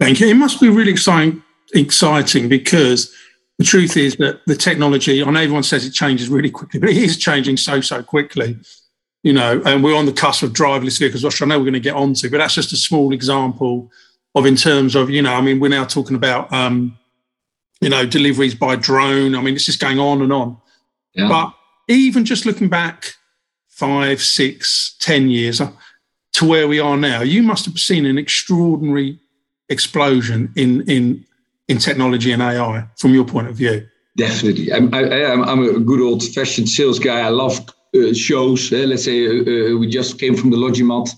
Thank 0.00 0.20
you. 0.20 0.28
It 0.28 0.34
must 0.34 0.60
be 0.60 0.68
really 0.68 0.90
exciting, 0.90 1.42
exciting 1.74 2.48
because 2.48 3.14
the 3.58 3.64
truth 3.64 3.96
is 3.96 4.16
that 4.16 4.40
the 4.46 4.56
technology. 4.56 5.22
I 5.22 5.30
know 5.30 5.40
everyone 5.40 5.62
says 5.62 5.86
it 5.86 5.92
changes 5.92 6.28
really 6.28 6.50
quickly, 6.50 6.80
but 6.80 6.90
it 6.90 6.96
is 6.96 7.16
changing 7.16 7.56
so 7.56 7.80
so 7.80 8.02
quickly. 8.02 8.58
You 9.22 9.32
know, 9.32 9.62
and 9.64 9.84
we're 9.84 9.94
on 9.94 10.06
the 10.06 10.12
cusp 10.12 10.42
of 10.42 10.52
driverless 10.52 10.98
vehicles, 10.98 11.22
which 11.22 11.40
I 11.40 11.46
know 11.46 11.56
we're 11.56 11.66
going 11.66 11.74
to 11.74 11.80
get 11.80 11.94
onto. 11.94 12.28
But 12.28 12.38
that's 12.38 12.54
just 12.54 12.72
a 12.72 12.76
small 12.76 13.12
example 13.12 13.88
of 14.34 14.46
in 14.46 14.56
terms 14.56 14.96
of 14.96 15.10
you 15.10 15.22
know. 15.22 15.34
I 15.34 15.40
mean, 15.40 15.60
we're 15.60 15.68
now 15.68 15.84
talking 15.84 16.16
about 16.16 16.52
um, 16.52 16.98
you 17.80 17.88
know 17.88 18.04
deliveries 18.04 18.54
by 18.54 18.76
drone. 18.76 19.36
I 19.36 19.42
mean, 19.42 19.54
it's 19.54 19.66
just 19.66 19.80
going 19.80 20.00
on 20.00 20.22
and 20.22 20.32
on. 20.32 20.56
Yeah. 21.14 21.28
But 21.28 21.54
even 21.88 22.24
just 22.24 22.46
looking 22.46 22.68
back 22.68 23.14
five, 23.68 24.22
six, 24.22 24.96
ten 25.00 25.28
years 25.28 25.60
uh, 25.60 25.70
to 26.34 26.48
where 26.48 26.68
we 26.68 26.78
are 26.78 26.96
now, 26.96 27.22
you 27.22 27.42
must 27.42 27.64
have 27.64 27.78
seen 27.78 28.06
an 28.06 28.18
extraordinary 28.18 29.18
explosion 29.68 30.52
in 30.56 30.82
in 30.88 31.24
in 31.68 31.78
technology 31.78 32.32
and 32.32 32.42
AI 32.42 32.86
from 32.98 33.14
your 33.14 33.24
point 33.24 33.48
of 33.48 33.56
view. 33.56 33.86
Definitely, 34.16 34.72
I'm, 34.72 34.92
I, 34.94 35.00
am 35.34 35.42
I'm 35.42 35.62
a 35.62 35.80
good 35.80 36.00
old-fashioned 36.00 36.68
sales 36.68 36.98
guy. 36.98 37.20
I 37.20 37.30
love 37.30 37.58
uh, 37.96 38.12
shows. 38.12 38.72
Uh, 38.72 38.86
let's 38.90 39.04
say 39.04 39.26
uh, 39.26 39.30
uh 39.30 39.78
we 39.78 39.88
just 39.88 40.18
came 40.18 40.36
from 40.36 40.50
the 40.50 40.56
Logimat 40.56 41.08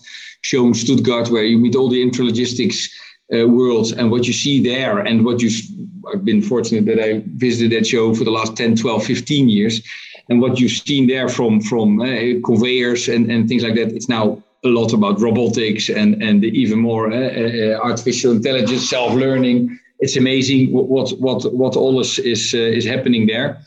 show 0.43 0.67
in 0.67 0.75
Stuttgart, 0.75 1.29
where 1.31 1.45
you 1.45 1.59
meet 1.59 1.75
all 1.75 1.89
the 1.89 2.03
intralogistics 2.03 2.89
uh, 3.35 3.49
worlds 3.49 3.93
and 3.93 4.11
what 4.11 4.27
you 4.27 4.33
see 4.33 4.63
there, 4.63 5.01
and 5.01 5.25
what 5.25 5.41
you. 5.43 5.51
I've 6.13 6.25
been 6.25 6.43
fortunate 6.43 6.85
that 6.85 7.01
I 7.03 7.23
visited 7.27 7.73
that 7.73 7.87
show 7.87 8.15
for 8.15 8.25
the 8.25 8.31
last 8.31 8.57
10, 8.59 8.77
12, 8.77 9.07
15 9.07 9.49
years 9.49 9.83
and 10.29 10.41
what 10.41 10.59
you've 10.59 10.73
seen 10.73 11.07
there 11.07 11.29
from 11.29 11.61
from 11.61 12.01
uh, 12.01 12.41
conveyors 12.45 13.09
and, 13.09 13.31
and 13.31 13.49
things 13.49 13.63
like 13.63 13.75
that, 13.75 13.93
it's 13.93 14.09
now 14.09 14.43
a 14.65 14.69
lot 14.69 14.93
about 14.93 15.21
robotics 15.21 15.89
and 15.89 16.23
and 16.23 16.43
the 16.43 16.49
even 16.49 16.79
more 16.79 17.13
uh, 17.13 17.79
artificial 17.83 18.33
intelligence, 18.33 18.89
self 18.89 19.13
learning. 19.15 19.79
It's 20.01 20.17
amazing 20.17 20.73
what 20.73 21.11
what 21.21 21.53
what, 21.55 21.77
all 21.77 22.01
is 22.01 22.19
is, 22.19 22.55
is 22.55 22.85
happening 22.85 23.27
there. 23.27 23.59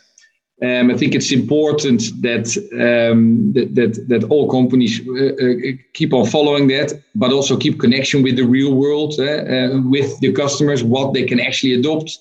Um, 0.59 0.89
I 0.89 0.97
think 0.97 1.13
it's 1.13 1.31
important 1.31 2.01
that 2.23 2.47
um, 2.73 3.53
that, 3.53 3.75
that, 3.75 4.07
that 4.09 4.23
all 4.31 4.49
companies 4.49 4.99
keep 5.93 6.13
on 6.13 6.25
following 6.25 6.67
that, 6.69 6.99
but 7.13 7.31
also 7.31 7.57
keep 7.57 7.79
connection 7.79 8.23
with 8.23 8.37
the 8.37 8.43
real 8.43 8.73
world, 8.73 9.13
with 9.17 10.19
the 10.19 10.33
customers, 10.33 10.83
what 10.83 11.13
they 11.13 11.25
can 11.25 11.39
actually 11.39 11.75
adopt, 11.75 12.17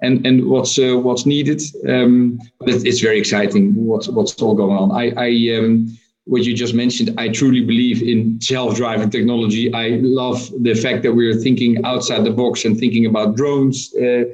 and 0.00 0.26
and 0.26 0.46
what's 0.46 0.78
uh, 0.78 0.96
what's 0.96 1.26
needed. 1.26 1.62
Um, 1.88 2.38
but 2.58 2.68
it, 2.68 2.86
it's 2.86 3.00
very 3.00 3.18
exciting 3.18 3.74
what's 3.74 4.08
what's 4.08 4.40
all 4.42 4.54
going 4.54 4.76
on. 4.76 4.92
I, 4.92 5.12
I 5.16 5.56
um, 5.56 5.96
what 6.24 6.44
you 6.44 6.54
just 6.54 6.74
mentioned, 6.74 7.14
I 7.18 7.28
truly 7.28 7.64
believe 7.64 8.02
in 8.02 8.40
self-driving 8.40 9.10
technology. 9.10 9.72
I 9.72 10.00
love 10.02 10.50
the 10.60 10.74
fact 10.74 11.02
that 11.04 11.12
we're 11.12 11.36
thinking 11.36 11.84
outside 11.84 12.24
the 12.24 12.32
box 12.32 12.64
and 12.64 12.76
thinking 12.76 13.06
about 13.06 13.36
drones, 13.36 13.94
uh, 13.94 14.24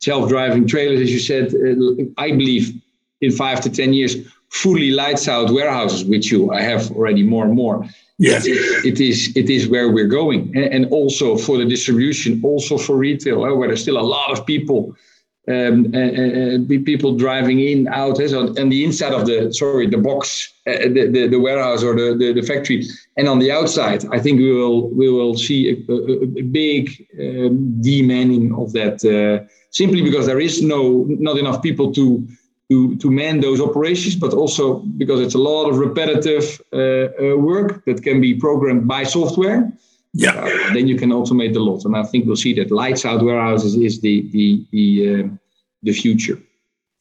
self-driving 0.00 0.66
trailers, 0.66 1.00
as 1.00 1.12
you 1.12 1.18
said. 1.18 1.54
Uh, 1.54 2.04
I 2.16 2.30
believe 2.30 2.80
in 3.20 3.30
five 3.32 3.60
to 3.60 3.70
ten 3.70 3.92
years, 3.92 4.16
fully 4.48 4.90
lights 4.90 5.28
out 5.28 5.50
warehouses, 5.50 6.04
which 6.04 6.32
you 6.32 6.50
I 6.52 6.62
have 6.62 6.90
already 6.92 7.22
more 7.22 7.44
and 7.44 7.54
more. 7.54 7.86
Yes, 8.18 8.46
it, 8.46 8.86
it 8.86 9.00
is. 9.00 9.32
It 9.36 9.50
is 9.50 9.68
where 9.68 9.90
we're 9.90 10.06
going, 10.06 10.56
and 10.56 10.86
also 10.86 11.36
for 11.36 11.58
the 11.58 11.64
distribution, 11.64 12.40
also 12.42 12.78
for 12.78 12.96
retail, 12.96 13.40
where 13.40 13.68
there's 13.68 13.82
still 13.82 13.98
a 13.98 14.08
lot 14.16 14.30
of 14.30 14.46
people 14.46 14.96
um, 15.48 16.66
people 16.84 17.16
driving 17.16 17.58
in, 17.58 17.88
out, 17.88 18.18
so 18.18 18.54
on 18.56 18.68
the 18.68 18.84
inside 18.84 19.12
of 19.12 19.26
the 19.26 19.52
sorry 19.52 19.88
the 19.88 19.98
box, 19.98 20.52
uh, 20.68 20.72
the, 20.82 21.08
the, 21.10 21.26
the 21.26 21.40
warehouse 21.40 21.82
or 21.82 21.94
the, 21.96 22.14
the, 22.16 22.32
the 22.32 22.42
factory, 22.42 22.86
and 23.16 23.26
on 23.28 23.40
the 23.40 23.50
outside, 23.50 24.04
I 24.12 24.20
think 24.20 24.38
we 24.38 24.52
will 24.52 24.88
we 24.90 25.10
will 25.10 25.36
see 25.36 25.70
a, 25.70 25.92
a, 25.92 25.96
a 26.38 26.42
big 26.42 26.90
um, 27.18 27.80
demanning 27.80 28.56
of 28.56 28.72
that 28.72 29.04
uh, 29.04 29.44
simply 29.70 30.02
because 30.02 30.26
there 30.26 30.40
is 30.40 30.62
no 30.62 31.04
not 31.08 31.38
enough 31.38 31.60
people 31.60 31.92
to 31.94 32.24
to 32.70 32.96
to 32.98 33.10
man 33.10 33.40
those 33.40 33.60
operations, 33.60 34.14
but 34.14 34.32
also 34.32 34.78
because 34.96 35.20
it's 35.20 35.34
a 35.34 35.38
lot 35.38 35.68
of 35.68 35.78
repetitive 35.78 36.62
uh, 36.72 36.78
uh, 36.78 37.36
work 37.36 37.84
that 37.86 38.02
can 38.04 38.20
be 38.20 38.34
programmed 38.34 38.86
by 38.86 39.02
software 39.02 39.72
yeah. 40.12 40.32
Uh, 40.32 40.74
then 40.74 40.86
you 40.86 40.96
can 40.96 41.10
automate 41.10 41.56
a 41.56 41.60
lot. 41.60 41.84
And 41.84 41.96
I 41.96 42.02
think 42.04 42.26
we'll 42.26 42.36
see 42.36 42.54
that 42.54 42.70
lights 42.70 43.04
out 43.04 43.22
warehouses 43.22 43.76
is 43.76 44.00
the 44.00 44.28
the 44.30 44.66
the 44.70 45.24
uh, 45.24 45.28
the 45.82 45.92
future. 45.92 46.38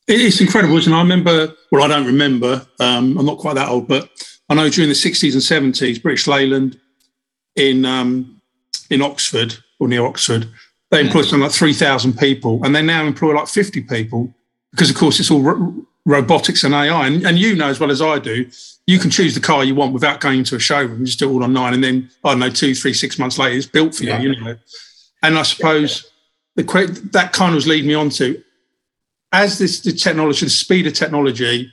It's 0.07 0.41
incredible, 0.41 0.77
isn't 0.77 0.91
it? 0.91 0.95
I 0.95 1.01
remember. 1.01 1.53
Well, 1.71 1.83
I 1.83 1.87
don't 1.87 2.05
remember. 2.05 2.65
Um, 2.79 3.17
I'm 3.17 3.25
not 3.25 3.37
quite 3.37 3.55
that 3.55 3.69
old, 3.69 3.87
but 3.87 4.09
I 4.49 4.55
know 4.55 4.69
during 4.69 4.89
the 4.89 4.95
60s 4.95 5.33
and 5.33 5.73
70s, 5.73 6.01
British 6.01 6.27
Leyland 6.27 6.79
in 7.55 7.85
um, 7.85 8.41
in 8.89 9.01
Oxford 9.01 9.55
or 9.79 9.87
near 9.87 10.05
Oxford, 10.05 10.49
they 10.89 11.01
employed 11.01 11.25
something 11.25 11.41
like 11.41 11.51
3,000 11.51 12.17
people, 12.17 12.63
and 12.63 12.75
they 12.75 12.81
now 12.81 13.05
employ 13.05 13.33
like 13.33 13.47
50 13.47 13.81
people 13.83 14.33
because, 14.71 14.89
of 14.89 14.95
course, 14.95 15.19
it's 15.19 15.31
all 15.31 15.41
ro- 15.41 15.85
robotics 16.05 16.63
and 16.63 16.73
AI. 16.73 17.07
And, 17.07 17.25
and 17.25 17.39
you 17.39 17.55
know 17.55 17.67
as 17.67 17.79
well 17.79 17.91
as 17.91 18.01
I 18.01 18.19
do, 18.19 18.49
you 18.91 18.99
can 18.99 19.09
choose 19.09 19.33
the 19.33 19.39
car 19.39 19.63
you 19.63 19.73
want 19.73 19.93
without 19.93 20.19
going 20.19 20.43
to 20.43 20.55
a 20.55 20.59
showroom. 20.59 20.99
You 20.99 21.05
just 21.05 21.19
do 21.19 21.29
it 21.29 21.33
all 21.33 21.43
online, 21.43 21.73
and 21.73 21.83
then 21.83 22.09
I 22.23 22.31
don't 22.31 22.39
know, 22.39 22.49
two, 22.49 22.75
three, 22.75 22.93
six 22.93 23.17
months 23.17 23.37
later, 23.37 23.57
it's 23.57 23.65
built 23.65 23.95
for 23.95 24.03
you. 24.03 24.09
Yeah. 24.09 24.19
You 24.19 24.41
know, 24.41 24.57
and 25.23 25.37
I 25.37 25.43
suppose 25.43 26.11
the 26.55 26.63
that 27.13 27.31
kind 27.31 27.55
of 27.55 27.65
lead 27.65 27.85
me 27.85 27.93
on 27.93 28.09
to 28.11 28.43
as 29.31 29.57
this 29.57 29.79
the 29.81 29.93
technology, 29.93 30.45
the 30.45 30.49
speed 30.49 30.87
of 30.87 30.93
technology 30.93 31.71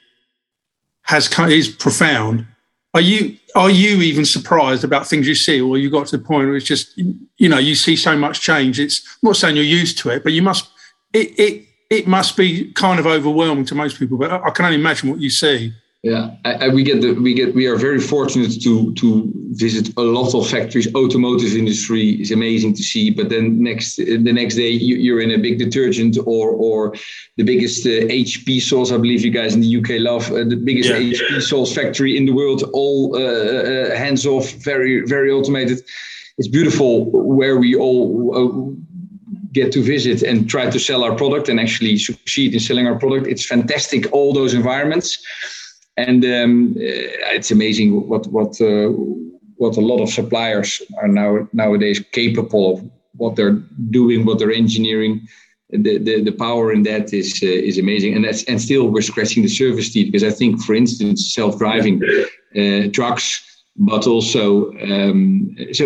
has 1.03 1.29
is 1.41 1.69
profound. 1.69 2.47
Are 2.95 3.01
you 3.01 3.37
are 3.55 3.71
you 3.71 4.01
even 4.03 4.25
surprised 4.25 4.85
about 4.85 5.07
things 5.07 5.27
you 5.27 5.35
see, 5.35 5.61
or 5.61 5.77
you 5.77 5.91
got 5.91 6.07
to 6.09 6.19
the 6.19 6.25
point 6.25 6.47
where 6.47 6.57
it's 6.57 6.67
just 6.67 6.97
you 6.97 7.49
know 7.49 7.59
you 7.59 7.75
see 7.75 7.97
so 7.97 8.17
much 8.17 8.41
change? 8.41 8.79
It's 8.79 9.03
I'm 9.23 9.29
not 9.29 9.37
saying 9.37 9.57
you're 9.57 9.65
used 9.65 9.99
to 9.99 10.11
it, 10.11 10.23
but 10.23 10.33
you 10.33 10.43
must 10.43 10.69
it 11.13 11.39
it 11.39 11.65
it 11.91 12.07
must 12.07 12.37
be 12.37 12.73
kind 12.73 13.01
of 13.01 13.07
overwhelming 13.07 13.65
to 13.67 13.75
most 13.75 13.99
people. 13.99 14.19
But 14.19 14.31
I 14.31 14.51
can 14.51 14.67
only 14.67 14.79
imagine 14.79 15.11
what 15.11 15.21
you 15.21 15.31
see. 15.31 15.73
Yeah, 16.09 16.31
I, 16.47 16.53
I, 16.65 16.69
we 16.69 16.85
get 16.85 17.03
the 17.03 17.13
we 17.13 17.35
get 17.35 17.55
we 17.55 17.67
are 17.67 17.77
very 17.77 18.01
fortunate 18.01 18.63
to 18.63 18.95
to 18.95 19.31
visit 19.65 19.93
a 19.99 20.01
lot 20.01 20.35
of 20.35 20.49
factories. 20.49 20.89
Automotive 20.95 21.55
industry 21.55 22.13
is 22.23 22.31
amazing 22.31 22.73
to 22.77 22.83
see, 22.83 23.11
but 23.11 23.29
then 23.29 23.63
next 23.63 23.97
the 23.97 24.33
next 24.41 24.55
day 24.55 24.71
you, 24.71 25.15
are 25.15 25.21
in 25.21 25.33
a 25.33 25.37
big 25.37 25.59
detergent 25.59 26.17
or 26.25 26.49
or 26.67 26.95
the 27.37 27.45
biggest 27.45 27.85
uh, 27.85 28.09
HP 28.25 28.63
sauce. 28.63 28.91
I 28.91 28.97
believe 28.97 29.23
you 29.23 29.31
guys 29.31 29.55
in 29.55 29.61
the 29.61 29.73
UK 29.81 30.01
love 30.11 30.33
uh, 30.33 30.45
the 30.45 30.57
biggest 30.57 30.89
yeah. 30.89 31.13
HP 31.13 31.43
sauce 31.43 31.75
factory 31.75 32.17
in 32.17 32.25
the 32.25 32.33
world. 32.33 32.63
All 32.73 33.15
uh, 33.15 33.21
uh, 33.21 33.95
hands 33.95 34.25
off, 34.25 34.51
very 34.65 35.03
very 35.05 35.31
automated. 35.31 35.79
It's 36.39 36.49
beautiful 36.49 37.05
where 37.11 37.59
we 37.59 37.77
all 37.77 38.07
uh, 38.39 38.49
get 39.53 39.73
to 39.73 39.83
visit 39.83 40.23
and 40.23 40.49
try 40.49 40.71
to 40.71 40.79
sell 40.79 41.05
our 41.05 41.15
product 41.15 41.51
and 41.51 41.61
actually 41.61 41.99
succeed 41.99 42.55
in 42.55 42.61
selling 42.61 42.87
our 42.87 42.99
product. 42.99 43.27
It's 43.27 43.45
fantastic, 43.45 44.11
all 44.11 44.33
those 44.33 44.55
environments. 44.55 45.19
And 45.99 46.25
um, 46.25 46.75
it's 46.77 47.51
amazing 47.51 48.09
what, 48.09 48.29
what, 48.29 48.61
uh, 48.61 48.89
what 49.57 49.77
a 49.77 49.81
lot 49.81 50.01
of 50.01 50.09
suppliers 50.09 50.81
are 51.03 51.09
now 51.09 51.49
nowadays 51.53 52.01
capable 52.13 52.75
of, 52.75 52.91
what 53.15 53.35
they're 53.35 53.61
doing, 53.91 54.25
what 54.25 54.39
they're 54.39 54.53
engineering. 54.53 55.27
The, 55.71 55.99
the, 55.99 56.23
the 56.23 56.31
power 56.31 56.73
in 56.73 56.85
that 56.85 57.13
is 57.13 57.41
uh, 57.43 57.47
is 57.47 57.77
amazing, 57.79 58.15
and 58.15 58.25
that's 58.25 58.45
and 58.45 58.63
still 58.63 58.89
we're 58.89 59.03
scratching 59.03 59.43
the 59.43 59.51
surface 59.51 59.93
teeth 59.93 60.11
because 60.11 60.25
I 60.25 60.31
think, 60.31 60.63
for 60.63 60.75
instance, 60.75 61.35
self-driving 61.35 62.01
uh, 62.57 62.89
trucks, 62.93 63.25
but 63.77 64.07
also 64.07 64.73
um, 64.81 65.55
so 65.73 65.85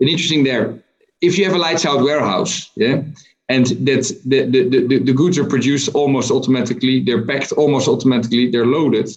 an 0.00 0.08
interesting 0.08 0.42
there. 0.44 0.78
If 1.22 1.38
you 1.38 1.44
have 1.44 1.54
a 1.54 1.58
lights 1.58 1.86
out 1.86 2.02
warehouse, 2.02 2.68
yeah, 2.74 3.02
and 3.48 3.66
that 3.86 4.04
the, 4.26 4.44
the, 4.44 4.68
the, 4.68 4.98
the 4.98 5.12
goods 5.12 5.38
are 5.38 5.46
produced 5.46 5.88
almost 5.94 6.30
automatically, 6.30 7.00
they're 7.00 7.24
packed 7.24 7.52
almost 7.52 7.88
automatically, 7.88 8.50
they're 8.50 8.66
loaded 8.66 9.08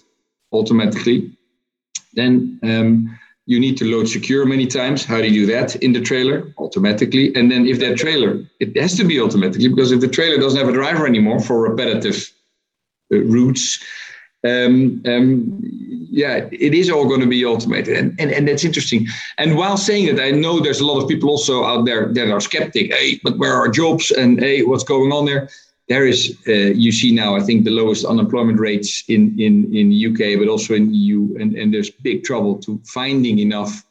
automatically, 0.56 1.30
then 2.14 2.58
um, 2.62 3.18
you 3.46 3.60
need 3.60 3.76
to 3.78 3.84
load 3.84 4.08
secure 4.08 4.44
many 4.44 4.66
times. 4.66 5.04
How 5.04 5.20
do 5.20 5.28
you 5.28 5.46
do 5.46 5.52
that 5.52 5.76
in 5.76 5.92
the 5.92 6.00
trailer? 6.00 6.52
Automatically. 6.58 7.34
And 7.36 7.50
then 7.50 7.66
if 7.66 7.78
that 7.78 7.96
trailer, 7.96 8.44
it 8.58 8.76
has 8.76 8.96
to 8.96 9.04
be 9.04 9.20
automatically 9.20 9.68
because 9.68 9.92
if 9.92 10.00
the 10.00 10.08
trailer 10.08 10.38
doesn't 10.38 10.58
have 10.58 10.68
a 10.68 10.72
driver 10.72 11.06
anymore 11.06 11.40
for 11.40 11.60
repetitive 11.60 12.32
uh, 13.12 13.18
routes, 13.18 13.78
um, 14.44 15.02
um, 15.06 15.60
yeah, 15.62 16.48
it 16.50 16.74
is 16.74 16.90
all 16.90 17.06
going 17.06 17.20
to 17.20 17.26
be 17.26 17.44
automated. 17.44 17.96
And, 17.96 18.18
and, 18.18 18.32
and 18.32 18.48
that's 18.48 18.64
interesting. 18.64 19.06
And 19.38 19.56
while 19.56 19.76
saying 19.76 20.14
that, 20.14 20.22
I 20.22 20.30
know 20.30 20.60
there's 20.60 20.80
a 20.80 20.86
lot 20.86 21.02
of 21.02 21.08
people 21.08 21.30
also 21.30 21.64
out 21.64 21.84
there 21.84 22.12
that 22.12 22.30
are 22.30 22.40
skeptic. 22.40 22.92
Hey, 22.92 23.20
but 23.22 23.38
where 23.38 23.54
are 23.54 23.68
jobs? 23.68 24.10
And 24.10 24.40
hey, 24.40 24.62
what's 24.62 24.84
going 24.84 25.12
on 25.12 25.24
there? 25.26 25.48
There 25.88 26.06
is, 26.06 26.36
uh, 26.48 26.52
you 26.52 26.90
see 26.90 27.14
now, 27.14 27.36
I 27.36 27.40
think 27.40 27.64
the 27.64 27.70
lowest 27.70 28.04
unemployment 28.04 28.58
rates 28.58 29.04
in, 29.08 29.38
in, 29.38 29.74
in 29.74 29.90
the 29.90 30.06
UK, 30.06 30.38
but 30.38 30.48
also 30.48 30.74
in 30.74 30.88
the 30.88 30.96
EU. 30.96 31.36
And, 31.38 31.54
and 31.54 31.72
there's 31.72 31.90
big 31.90 32.24
trouble 32.24 32.58
to 32.58 32.80
finding 32.84 33.38
enough 33.38 33.84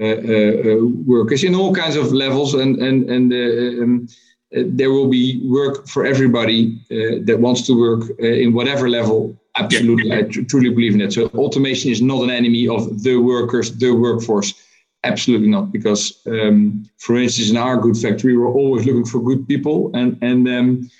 uh, 0.00 0.04
uh, 0.04 0.08
uh, 0.08 0.86
workers 1.04 1.42
in 1.42 1.54
all 1.54 1.74
kinds 1.74 1.96
of 1.96 2.12
levels. 2.12 2.54
And, 2.54 2.76
and, 2.78 3.10
and 3.10 3.32
uh, 3.32 3.82
um, 3.82 4.08
uh, 4.56 4.62
there 4.66 4.92
will 4.92 5.08
be 5.08 5.40
work 5.44 5.88
for 5.88 6.06
everybody 6.06 6.80
that 6.88 7.38
wants 7.40 7.66
to 7.66 7.78
work 7.78 8.18
in 8.20 8.52
whatever 8.52 8.88
level 8.88 9.36
Absolutely, 9.56 10.12
I 10.12 10.22
tr- 10.22 10.42
truly 10.42 10.70
believe 10.70 10.92
in 10.92 11.00
that. 11.00 11.12
So 11.12 11.26
automation 11.28 11.90
is 11.90 12.00
not 12.00 12.22
an 12.22 12.30
enemy 12.30 12.68
of 12.68 13.02
the 13.02 13.16
workers, 13.16 13.76
the 13.76 13.90
workforce. 13.90 14.54
Absolutely 15.02 15.48
not, 15.48 15.72
because 15.72 16.20
um, 16.26 16.84
for 16.98 17.16
instance, 17.16 17.50
in 17.50 17.56
our 17.56 17.76
good 17.76 17.96
factory, 17.96 18.36
we're 18.36 18.52
always 18.52 18.86
looking 18.86 19.04
for 19.04 19.20
good 19.20 19.48
people, 19.48 19.90
and 19.94 20.16
and 20.22 20.48
um, 20.48 20.90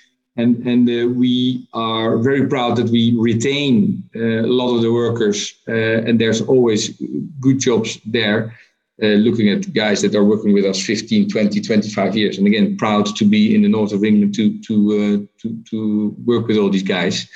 and 0.41 0.67
and 0.67 0.89
uh, 0.89 1.07
we 1.07 1.67
are 1.73 2.17
very 2.17 2.47
proud 2.47 2.75
that 2.77 2.89
we 2.89 3.15
retain 3.17 4.03
uh, 4.15 4.43
a 4.47 4.53
lot 4.59 4.75
of 4.75 4.81
the 4.81 4.91
workers, 4.91 5.53
uh, 5.67 6.07
and 6.07 6.19
there's 6.19 6.41
always 6.41 6.89
good 7.39 7.59
jobs 7.59 7.99
there. 8.05 8.57
Uh, 9.03 9.17
looking 9.27 9.49
at 9.49 9.73
guys 9.73 10.01
that 10.03 10.13
are 10.13 10.23
working 10.23 10.53
with 10.53 10.63
us 10.63 10.79
15, 10.85 11.27
20, 11.27 11.59
25 11.59 12.15
years, 12.15 12.37
and 12.37 12.45
again, 12.45 12.77
proud 12.77 13.07
to 13.15 13.25
be 13.25 13.55
in 13.55 13.63
the 13.63 13.67
north 13.67 13.93
of 13.93 14.03
England 14.03 14.35
to 14.35 14.59
to 14.61 14.75
uh, 14.97 15.17
to 15.41 15.63
to 15.69 16.15
work 16.25 16.47
with 16.47 16.57
all 16.57 16.69
these 16.69 16.83
guys 16.97 17.27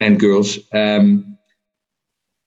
and 0.00 0.18
girls. 0.18 0.58
Um, 0.72 1.38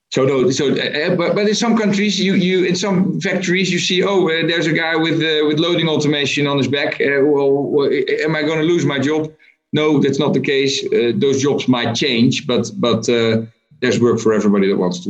so, 0.10 0.24
no, 0.26 0.50
so, 0.52 0.72
uh, 0.72 1.16
but, 1.16 1.36
but 1.36 1.50
in 1.50 1.56
some 1.56 1.78
countries, 1.78 2.18
you, 2.18 2.34
you 2.36 2.64
in 2.64 2.78
some 2.78 3.20
factories, 3.20 3.70
you 3.70 3.78
see, 3.78 4.02
oh, 4.04 4.28
there's 4.28 4.66
a 4.66 4.74
guy 4.74 4.96
with 4.96 5.20
with 5.48 5.60
loading 5.60 5.90
automation 5.90 6.48
on 6.48 6.58
his 6.58 6.68
back. 6.68 7.00
Well, 7.00 7.90
am 8.26 8.36
I 8.36 8.42
going 8.42 8.60
to 8.60 8.66
lose 8.74 8.86
my 8.86 9.00
job? 9.00 9.32
No, 9.78 10.00
that's 10.04 10.20
not 10.20 10.34
the 10.34 10.46
case. 10.54 10.76
Uh, 10.86 11.12
those 11.16 11.42
jobs 11.42 11.68
might 11.68 11.94
change, 11.94 12.48
but 12.52 12.64
but 12.78 13.08
uh, 13.10 13.44
there's 13.82 14.00
work 14.00 14.20
for 14.20 14.34
everybody 14.34 14.68
that 14.70 14.78
wants 14.78 15.00
to. 15.04 15.10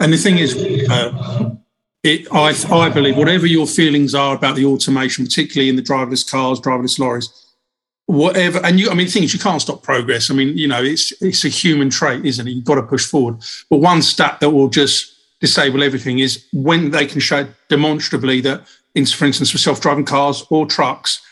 And 0.00 0.12
the 0.12 0.18
thing 0.24 0.38
is, 0.38 0.50
it, 2.10 2.28
I 2.32 2.48
I 2.84 2.88
believe 2.90 3.16
whatever 3.16 3.46
your 3.46 3.66
feelings 3.66 4.14
are 4.14 4.34
about 4.34 4.56
the 4.56 4.66
automation, 4.66 5.24
particularly 5.24 5.70
in 5.70 5.76
the 5.76 5.86
driverless 5.90 6.24
cars, 6.30 6.60
driverless 6.60 6.98
lorries, 6.98 7.28
whatever 8.06 8.60
and 8.64 8.78
you 8.78 8.90
i 8.90 8.94
mean 8.94 9.08
things 9.08 9.32
you 9.32 9.40
can't 9.40 9.62
stop 9.62 9.82
progress 9.82 10.30
i 10.30 10.34
mean 10.34 10.56
you 10.58 10.68
know 10.68 10.82
it's 10.82 11.10
it's 11.22 11.44
a 11.44 11.48
human 11.48 11.88
trait 11.88 12.24
isn't 12.24 12.46
it 12.46 12.50
you've 12.50 12.64
got 12.64 12.74
to 12.74 12.82
push 12.82 13.06
forward 13.06 13.36
but 13.70 13.78
one 13.78 14.02
stat 14.02 14.38
that 14.40 14.50
will 14.50 14.68
just 14.68 15.14
disable 15.40 15.82
everything 15.82 16.18
is 16.18 16.44
when 16.52 16.90
they 16.90 17.06
can 17.06 17.20
show 17.20 17.46
demonstrably 17.68 18.42
that 18.42 18.60
in, 18.94 19.06
for 19.06 19.24
instance 19.24 19.50
for 19.50 19.58
self-driving 19.58 20.04
cars 20.04 20.44
or 20.50 20.66
trucks 20.66 21.22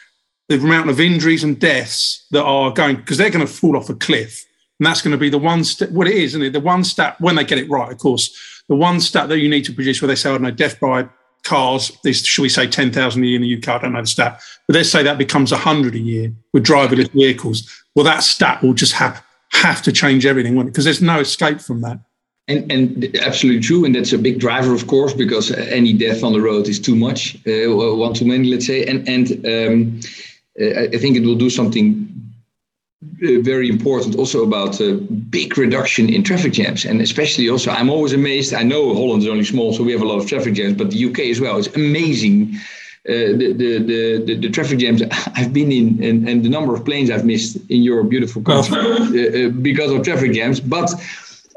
the 0.56 0.64
amount 0.64 0.90
of 0.90 1.00
injuries 1.00 1.44
and 1.44 1.58
deaths 1.58 2.26
that 2.30 2.44
are 2.44 2.70
going 2.72 2.96
because 2.96 3.18
they're 3.18 3.30
going 3.30 3.46
to 3.46 3.52
fall 3.52 3.76
off 3.76 3.90
a 3.90 3.94
cliff 3.94 4.44
and 4.78 4.86
that's 4.86 5.02
going 5.02 5.12
to 5.12 5.18
be 5.18 5.30
the 5.30 5.38
one 5.38 5.64
stat 5.64 5.90
what 5.92 6.06
it 6.06 6.14
is 6.14 6.30
isn't 6.30 6.42
it 6.42 6.52
the 6.52 6.60
one 6.60 6.84
stat 6.84 7.20
when 7.20 7.34
they 7.34 7.44
get 7.44 7.58
it 7.58 7.68
right 7.70 7.92
of 7.92 7.98
course 7.98 8.62
the 8.68 8.76
one 8.76 9.00
stat 9.00 9.28
that 9.28 9.38
you 9.38 9.48
need 9.48 9.64
to 9.64 9.72
produce 9.72 10.00
where 10.00 10.08
they 10.08 10.14
say 10.14 10.28
i 10.28 10.32
don't 10.32 10.42
know 10.42 10.50
death 10.50 10.78
by 10.80 11.08
cars, 11.42 11.96
this 12.04 12.24
should 12.24 12.42
we 12.42 12.48
say 12.48 12.66
10,000 12.66 13.22
a 13.22 13.26
year 13.26 13.36
in 13.36 13.42
the 13.42 13.56
UK? 13.56 13.68
I 13.68 13.78
don't 13.78 13.92
know 13.92 14.00
the 14.00 14.06
stat, 14.06 14.40
but 14.66 14.76
let's 14.76 14.90
say 14.90 15.02
that 15.02 15.18
becomes 15.18 15.52
100 15.52 15.94
a 15.94 15.98
year 15.98 16.32
with 16.52 16.64
driverless 16.64 17.10
vehicles. 17.12 17.68
Well, 17.94 18.04
that 18.04 18.22
stat 18.22 18.62
will 18.62 18.74
just 18.74 18.92
have, 18.94 19.24
have 19.50 19.82
to 19.82 19.92
change 19.92 20.26
everything 20.26 20.62
because 20.64 20.84
there's 20.84 21.02
no 21.02 21.20
escape 21.20 21.60
from 21.60 21.80
that. 21.82 22.00
And, 22.48 22.70
and 22.72 23.16
absolutely 23.18 23.60
true, 23.60 23.84
and 23.84 23.94
that's 23.94 24.12
a 24.12 24.18
big 24.18 24.40
driver, 24.40 24.74
of 24.74 24.88
course, 24.88 25.14
because 25.14 25.52
any 25.52 25.92
death 25.92 26.24
on 26.24 26.32
the 26.32 26.40
road 26.40 26.66
is 26.66 26.80
too 26.80 26.96
much, 26.96 27.36
uh, 27.46 27.70
one 27.74 28.14
too 28.14 28.24
many, 28.24 28.48
let's 28.50 28.66
say. 28.66 28.84
And 28.84 29.08
and 29.08 29.46
um, 29.46 30.00
I 30.60 30.98
think 30.98 31.16
it 31.16 31.24
will 31.24 31.36
do 31.36 31.50
something 31.50 32.08
uh, 33.24 33.40
very 33.40 33.68
important 33.68 34.14
also 34.16 34.42
about 34.44 34.80
a 34.80 34.94
big 34.94 35.56
reduction 35.58 36.08
in 36.08 36.22
traffic 36.22 36.52
jams. 36.52 36.84
And 36.84 37.00
especially 37.00 37.48
also 37.48 37.70
i'm 37.70 37.90
always 37.90 38.12
amazed 38.12 38.54
i 38.54 38.62
know 38.62 38.94
holland 38.94 39.22
is 39.22 39.28
only 39.28 39.44
small 39.44 39.72
so 39.72 39.82
we 39.82 39.92
have 39.92 40.02
a 40.02 40.06
lot 40.06 40.18
of 40.18 40.26
traffic 40.28 40.54
jams 40.54 40.76
but 40.76 40.90
the 40.90 41.04
uk 41.06 41.18
as 41.18 41.40
well. 41.40 41.56
Is 41.56 41.68
amazing 41.74 42.54
uh, 43.08 43.34
the, 43.40 43.52
the, 43.52 44.22
the, 44.24 44.34
the, 44.36 44.50
traffic 44.50 44.78
jams. 44.78 45.02
I've 45.34 45.52
been 45.52 45.72
in 45.72 46.00
and, 46.04 46.28
and 46.28 46.44
the 46.44 46.48
number 46.48 46.72
of 46.72 46.84
planes 46.84 47.10
I've 47.10 47.24
missed 47.24 47.56
in 47.68 47.82
your 47.82 48.04
beautiful 48.04 48.42
country 48.42 48.78
uh, 48.78 49.46
uh, 49.46 49.48
because 49.48 49.90
of 49.90 50.04
traffic 50.04 50.32
jams. 50.32 50.60
But 50.60 50.94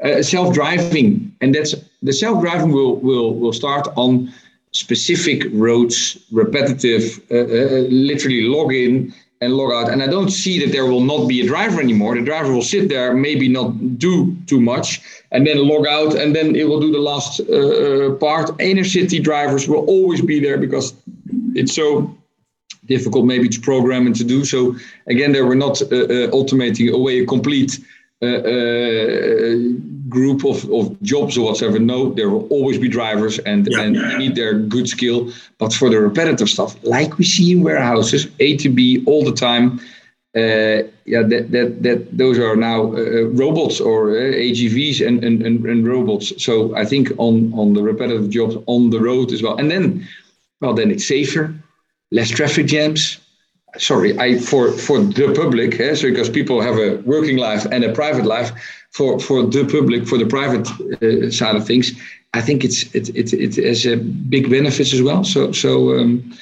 uh, 0.02 0.22
self-driving, 0.22 1.36
and 1.40 1.54
that's 1.54 1.76
the 2.02 2.12
self-driving 2.12 2.72
will 2.72 2.96
will 2.96 3.34
will 3.34 3.52
start 3.52 3.86
on 3.94 4.32
specific 4.76 5.46
roads, 5.52 6.18
repetitive, 6.30 7.20
uh, 7.30 7.88
literally 8.10 8.42
log 8.42 8.72
in 8.72 9.12
and 9.40 9.54
log 9.54 9.72
out. 9.72 9.92
And 9.92 10.02
I 10.02 10.06
don't 10.06 10.30
see 10.30 10.58
that 10.60 10.72
there 10.72 10.86
will 10.86 11.02
not 11.02 11.28
be 11.28 11.40
a 11.40 11.46
driver 11.46 11.80
anymore. 11.80 12.14
The 12.14 12.22
driver 12.22 12.52
will 12.52 12.62
sit 12.62 12.88
there, 12.88 13.14
maybe 13.14 13.48
not 13.48 13.98
do 13.98 14.34
too 14.46 14.60
much, 14.60 15.00
and 15.32 15.46
then 15.46 15.58
log 15.68 15.86
out, 15.86 16.14
and 16.14 16.34
then 16.34 16.56
it 16.56 16.66
will 16.68 16.80
do 16.80 16.92
the 16.92 16.98
last 16.98 17.40
uh, 17.40 18.14
part. 18.14 18.50
Inner 18.60 18.84
city 18.84 19.18
drivers 19.18 19.68
will 19.68 19.84
always 19.86 20.22
be 20.22 20.40
there 20.40 20.58
because 20.58 20.94
it's 21.54 21.74
so 21.74 22.14
difficult 22.86 23.26
maybe 23.26 23.48
to 23.48 23.60
program 23.60 24.06
and 24.06 24.16
to 24.16 24.24
do. 24.24 24.44
So 24.44 24.76
again, 25.06 25.32
there 25.32 25.46
we're 25.46 25.54
not 25.54 25.82
uh, 25.82 25.86
uh, 25.86 26.30
automating 26.38 26.92
away 26.92 27.20
a 27.20 27.26
complete 27.26 27.72
uh, 27.78 27.82
uh, 27.82 28.05
group 30.08 30.44
of, 30.44 30.70
of 30.72 31.00
jobs 31.02 31.36
or 31.36 31.44
whatever. 31.46 31.78
No, 31.78 32.12
there 32.12 32.30
will 32.30 32.46
always 32.48 32.78
be 32.78 32.88
drivers 32.88 33.38
and, 33.40 33.68
yeah, 33.70 33.80
and 33.80 34.18
need 34.18 34.34
their 34.34 34.54
good 34.54 34.88
skill. 34.88 35.32
But 35.58 35.72
for 35.72 35.90
the 35.90 36.00
repetitive 36.00 36.48
stuff, 36.48 36.76
like 36.82 37.18
we 37.18 37.24
see 37.24 37.52
in 37.52 37.62
warehouses, 37.62 38.28
A 38.40 38.56
to 38.58 38.68
B 38.68 39.04
all 39.06 39.24
the 39.24 39.32
time, 39.32 39.80
uh, 40.36 40.84
yeah, 41.06 41.22
that, 41.22 41.50
that, 41.50 41.82
that 41.82 42.16
those 42.16 42.38
are 42.38 42.56
now 42.56 42.94
uh, 42.94 43.22
robots 43.32 43.80
or 43.80 44.10
uh, 44.10 44.20
AGVs 44.20 45.06
and, 45.06 45.24
and, 45.24 45.42
and, 45.42 45.64
and, 45.64 45.88
robots. 45.88 46.32
So 46.42 46.76
I 46.76 46.84
think 46.84 47.10
on, 47.16 47.52
on 47.54 47.72
the 47.72 47.82
repetitive 47.82 48.28
jobs 48.28 48.56
on 48.66 48.90
the 48.90 49.00
road 49.00 49.32
as 49.32 49.42
well. 49.42 49.56
And 49.56 49.70
then, 49.70 50.06
well, 50.60 50.74
then 50.74 50.90
it's 50.90 51.08
safer, 51.08 51.54
less 52.10 52.28
traffic 52.28 52.66
jams, 52.66 53.18
sorry, 53.78 54.18
I 54.18 54.38
for 54.38 54.72
for 54.72 55.00
the 55.00 55.32
public, 55.34 55.80
eh, 55.80 55.94
so 55.94 56.10
because 56.10 56.30
people 56.30 56.60
have 56.60 56.76
a 56.76 56.96
working 57.04 57.36
life 57.36 57.66
and 57.70 57.84
a 57.84 57.92
private 57.92 58.24
life, 58.24 58.52
for 58.90 59.18
for 59.20 59.42
the 59.44 59.64
public, 59.64 60.06
for 60.06 60.18
the 60.18 60.26
private 60.26 60.66
uh, 61.02 61.30
side 61.30 61.56
of 61.56 61.66
things, 61.66 61.92
I 62.34 62.40
think 62.40 62.64
it's 62.64 62.82
it 62.94 63.08
it 63.14 63.32
it 63.32 63.56
has 63.64 63.86
a 63.86 63.96
big 63.96 64.50
benefits 64.50 64.92
as 64.92 65.02
well. 65.02 65.24
So 65.24 65.52
so 65.52 65.98
um, 65.98 66.32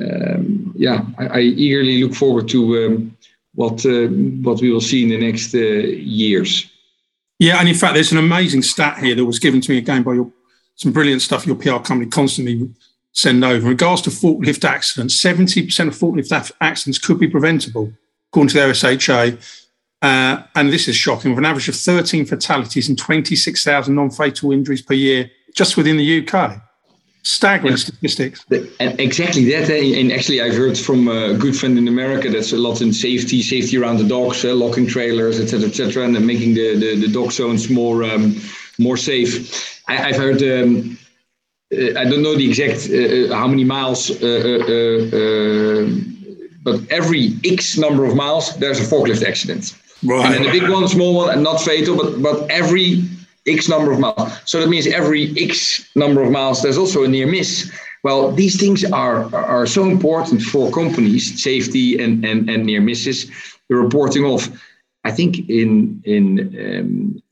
um, 0.00 0.72
yeah, 0.76 1.04
I, 1.18 1.26
I, 1.26 1.40
eagerly 1.40 2.02
look 2.02 2.14
forward 2.14 2.48
to 2.48 2.86
um, 2.86 3.16
what 3.54 3.84
uh, 3.84 4.08
what 4.42 4.60
we 4.60 4.70
will 4.70 4.80
see 4.80 5.02
in 5.02 5.10
the 5.10 5.18
next 5.18 5.54
uh, 5.54 5.58
years. 5.58 6.70
Yeah, 7.38 7.58
and 7.58 7.68
in 7.68 7.74
fact, 7.74 7.94
there's 7.94 8.12
an 8.12 8.18
amazing 8.18 8.62
stat 8.62 8.98
here 8.98 9.14
that 9.14 9.24
was 9.24 9.38
given 9.38 9.60
to 9.60 9.70
me 9.70 9.78
again 9.78 10.02
by 10.02 10.14
your 10.14 10.30
some 10.76 10.92
brilliant 10.92 11.22
stuff 11.22 11.46
your 11.46 11.56
PR 11.56 11.76
company 11.76 12.06
constantly 12.06 12.68
send 13.12 13.44
over. 13.44 13.64
In 13.64 13.68
regards 13.68 14.02
to 14.02 14.10
forklift 14.10 14.64
accidents, 14.64 15.22
70% 15.22 15.88
of 15.88 15.94
forklift 15.94 16.52
accidents 16.60 16.98
could 16.98 17.18
be 17.18 17.28
preventable, 17.28 17.92
according 18.30 18.48
to 18.48 18.54
the 18.54 18.60
OSHA. 18.60 19.60
Uh, 20.00 20.42
and 20.56 20.72
this 20.72 20.88
is 20.88 20.96
shocking, 20.96 21.30
with 21.30 21.38
an 21.38 21.44
average 21.44 21.68
of 21.68 21.76
13 21.76 22.24
fatalities 22.26 22.88
and 22.88 22.98
26,000 22.98 23.94
non 23.94 24.10
fatal 24.10 24.50
injuries 24.50 24.82
per 24.82 24.94
year 24.94 25.30
just 25.54 25.76
within 25.76 25.96
the 25.96 26.26
UK. 26.26 26.60
staggering 27.22 27.72
yeah. 27.72 27.76
statistics. 27.76 28.44
And 28.80 28.98
exactly 28.98 29.44
that. 29.52 29.70
Eh? 29.70 30.00
And 30.00 30.10
actually, 30.10 30.40
I've 30.40 30.56
heard 30.56 30.76
from 30.76 31.08
a 31.08 31.34
good 31.34 31.56
friend 31.56 31.78
in 31.78 31.86
America 31.86 32.28
that's 32.30 32.52
a 32.52 32.56
lot 32.56 32.80
in 32.80 32.92
safety, 32.92 33.42
safety 33.42 33.78
around 33.78 33.98
the 33.98 34.08
docks, 34.08 34.44
uh, 34.44 34.54
locking 34.54 34.86
trailers, 34.86 35.38
etc., 35.38 35.68
etc., 35.68 36.04
and 36.04 36.26
making 36.26 36.54
the, 36.54 36.74
the, 36.74 37.06
the 37.06 37.08
dock 37.08 37.32
zones 37.32 37.70
more 37.70 38.02
um, 38.02 38.40
more 38.78 38.96
safe. 38.96 39.82
I, 39.88 39.94
have 39.94 40.16
heard. 40.16 40.42
Um, 40.42 40.98
I 41.72 42.04
don't 42.04 42.22
know 42.22 42.36
the 42.36 42.48
exact 42.48 42.90
uh, 42.90 43.32
uh 43.32 43.36
how 43.36 43.48
many 43.48 43.64
miles, 43.64 44.10
uh, 44.10 44.26
uh, 44.76 45.86
but 46.62 46.80
every 46.90 47.36
X 47.44 47.78
number 47.78 48.04
of 48.04 48.14
miles, 48.14 48.54
there's 48.56 48.78
a 48.78 48.84
forklift 48.84 49.22
accident. 49.26 49.74
Right. 50.04 50.36
And, 50.36 50.44
a 50.46 50.50
big 50.50 50.68
one, 50.68 50.86
small 50.88 51.14
one, 51.14 51.30
and 51.30 51.42
not 51.42 51.60
fatal, 51.60 51.96
but 51.96 52.20
but 52.20 52.50
every 52.50 53.02
X 53.46 53.68
number 53.68 53.90
of 53.92 53.98
miles. 53.98 54.32
So 54.44 54.60
that 54.60 54.68
means 54.68 54.86
every 54.86 55.32
X 55.38 55.88
number 55.96 56.22
of 56.22 56.30
miles, 56.30 56.62
there's 56.62 56.78
also 56.78 57.04
a 57.04 57.08
near 57.08 57.26
miss. 57.26 57.70
Well, 58.04 58.32
these 58.32 58.58
things 58.58 58.84
are, 58.84 59.32
are 59.34 59.66
so 59.66 59.88
important 59.88 60.42
for 60.42 60.72
companies, 60.72 61.40
safety 61.40 62.02
and, 62.02 62.24
and, 62.24 62.50
and 62.50 62.66
near 62.66 62.80
misses, 62.80 63.30
the 63.68 63.76
reporting 63.76 64.24
of. 64.24 64.50
I 65.04 65.10
think 65.10 65.48
in, 65.48 66.00
in 66.04 66.22
um, 66.64 67.22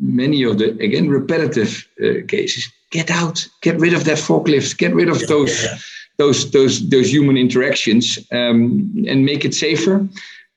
many 0.00 0.44
of 0.44 0.58
the, 0.58 0.70
again, 0.78 1.08
repetitive 1.08 1.88
uh, 2.00 2.24
cases, 2.28 2.70
get 2.90 3.10
out, 3.10 3.46
get 3.60 3.78
rid 3.78 3.94
of 3.94 4.04
that 4.04 4.18
forklift, 4.18 4.78
get 4.78 4.94
rid 4.94 5.08
of 5.08 5.26
those, 5.26 5.64
yeah. 5.64 5.76
those, 6.16 6.50
those, 6.50 6.88
those 6.88 7.12
human 7.12 7.36
interactions 7.36 8.18
um, 8.32 8.92
and 9.06 9.24
make 9.24 9.44
it 9.44 9.54
safer. 9.54 10.08